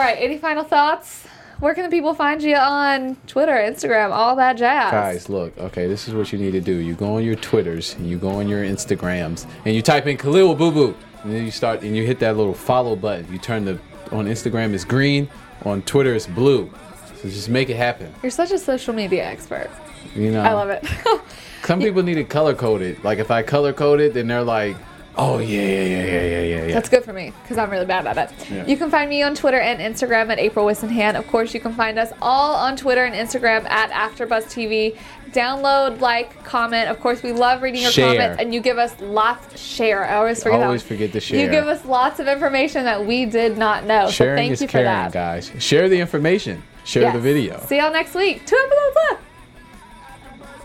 right. 0.00 0.16
Any 0.18 0.36
final 0.36 0.64
thoughts? 0.64 1.26
Where 1.60 1.74
can 1.74 1.84
the 1.84 1.90
people 1.90 2.12
find 2.12 2.42
you 2.42 2.56
on 2.56 3.14
Twitter, 3.28 3.52
Instagram, 3.52 4.10
all 4.10 4.34
that 4.34 4.56
jazz? 4.56 4.90
Guys, 4.90 5.28
look, 5.28 5.56
okay, 5.58 5.86
this 5.86 6.08
is 6.08 6.14
what 6.14 6.32
you 6.32 6.40
need 6.40 6.50
to 6.52 6.60
do. 6.60 6.72
You 6.72 6.94
go 6.94 7.18
on 7.18 7.22
your 7.22 7.36
Twitters 7.36 7.94
and 7.94 8.08
you 8.08 8.18
go 8.18 8.30
on 8.30 8.48
your 8.48 8.64
Instagrams 8.64 9.46
and 9.64 9.76
you 9.76 9.80
type 9.80 10.08
in 10.08 10.16
Khaliel 10.16 10.56
Abooboo. 10.56 10.96
And 11.22 11.32
then 11.32 11.44
you 11.44 11.52
start 11.52 11.82
and 11.82 11.96
you 11.96 12.04
hit 12.04 12.18
that 12.18 12.36
little 12.36 12.52
follow 12.54 12.96
button. 12.96 13.30
You 13.30 13.38
turn 13.38 13.64
the 13.64 13.78
on 14.12 14.26
Instagram 14.26 14.72
it's 14.74 14.84
green, 14.84 15.28
on 15.64 15.82
Twitter 15.82 16.14
it's 16.14 16.26
blue. 16.26 16.70
So 17.16 17.28
just 17.28 17.48
make 17.48 17.68
it 17.70 17.76
happen. 17.76 18.12
You're 18.22 18.30
such 18.30 18.50
a 18.50 18.58
social 18.58 18.94
media 18.94 19.24
expert. 19.24 19.70
You 20.14 20.30
know 20.30 20.42
I 20.42 20.52
love 20.52 20.70
it. 20.70 20.86
Some 21.64 21.80
people 21.80 22.02
need 22.02 22.18
it 22.18 22.28
color 22.28 22.54
coded. 22.54 23.02
Like 23.04 23.18
if 23.18 23.30
I 23.30 23.42
color 23.42 23.72
code 23.72 24.00
it, 24.00 24.14
then 24.14 24.26
they're 24.26 24.42
like, 24.42 24.76
Oh 25.16 25.38
yeah, 25.38 25.60
yeah, 25.60 25.82
yeah, 25.82 26.04
yeah, 26.04 26.22
yeah, 26.24 26.66
yeah. 26.66 26.74
That's 26.74 26.88
good 26.88 27.04
for 27.04 27.12
me 27.12 27.34
because 27.42 27.58
I'm 27.58 27.68
really 27.70 27.84
bad 27.84 28.06
at 28.06 28.16
it. 28.16 28.50
Yeah. 28.50 28.66
You 28.66 28.78
can 28.78 28.90
find 28.90 29.10
me 29.10 29.22
on 29.22 29.34
Twitter 29.34 29.60
and 29.60 29.78
Instagram 29.78 30.30
at 30.30 30.38
April 30.38 30.64
Whisenhant. 30.64 31.16
Of 31.16 31.26
course, 31.28 31.52
you 31.52 31.60
can 31.60 31.74
find 31.74 31.98
us 31.98 32.12
all 32.22 32.54
on 32.54 32.76
Twitter 32.76 33.04
and 33.04 33.14
Instagram 33.14 33.68
at 33.68 33.90
AfterBuzz 33.90 34.44
TV. 34.44 34.96
Download, 35.32 36.00
like, 36.00 36.44
comment. 36.44 36.88
Of 36.88 37.00
course, 37.00 37.22
we 37.22 37.32
love 37.32 37.62
reading 37.62 37.82
your 37.82 37.90
Share. 37.90 38.12
comments, 38.12 38.40
and 38.42 38.52
you 38.52 38.60
give 38.60 38.78
us 38.78 38.94
lots. 39.00 39.58
Share. 39.58 40.04
I 40.04 40.16
always 40.16 40.42
forget. 40.42 40.62
Always 40.62 40.82
one. 40.82 40.88
forget 40.88 41.12
to 41.12 41.20
share. 41.20 41.40
You 41.40 41.50
give 41.50 41.66
us 41.66 41.84
lots 41.84 42.20
of 42.20 42.28
information 42.28 42.84
that 42.84 43.06
we 43.06 43.24
did 43.26 43.56
not 43.56 43.84
know. 43.84 44.06
so 44.06 44.12
Sharing 44.12 44.36
thank 44.36 44.52
is 44.52 44.60
you 44.60 44.68
for 44.68 44.72
caring, 44.72 44.86
that. 44.86 45.12
guys. 45.12 45.50
Share 45.58 45.88
the 45.88 45.98
information. 45.98 46.62
Share 46.84 47.12
the 47.12 47.18
video. 47.18 47.58
See 47.66 47.78
y'all 47.78 47.92
next 47.92 48.14
week. 48.14 48.44
Two 48.46 48.56
episodes 48.56 48.96
left. 49.10 49.22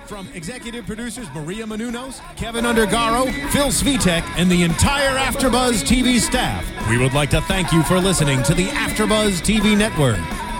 From 0.07 0.27
executive 0.33 0.85
producers 0.85 1.27
Maria 1.35 1.65
Menounos, 1.65 2.21
Kevin 2.37 2.63
Undergaro, 2.63 3.25
Phil 3.51 3.67
Svitek, 3.67 4.23
and 4.37 4.49
the 4.49 4.63
entire 4.63 5.17
AfterBuzz 5.17 5.83
TV 5.83 6.17
staff, 6.17 6.65
we 6.89 6.97
would 6.97 7.13
like 7.13 7.29
to 7.31 7.41
thank 7.41 7.73
you 7.73 7.83
for 7.83 7.99
listening 7.99 8.41
to 8.43 8.53
the 8.53 8.67
AfterBuzz 8.67 9.41
TV 9.41 9.77
network. 9.77 10.17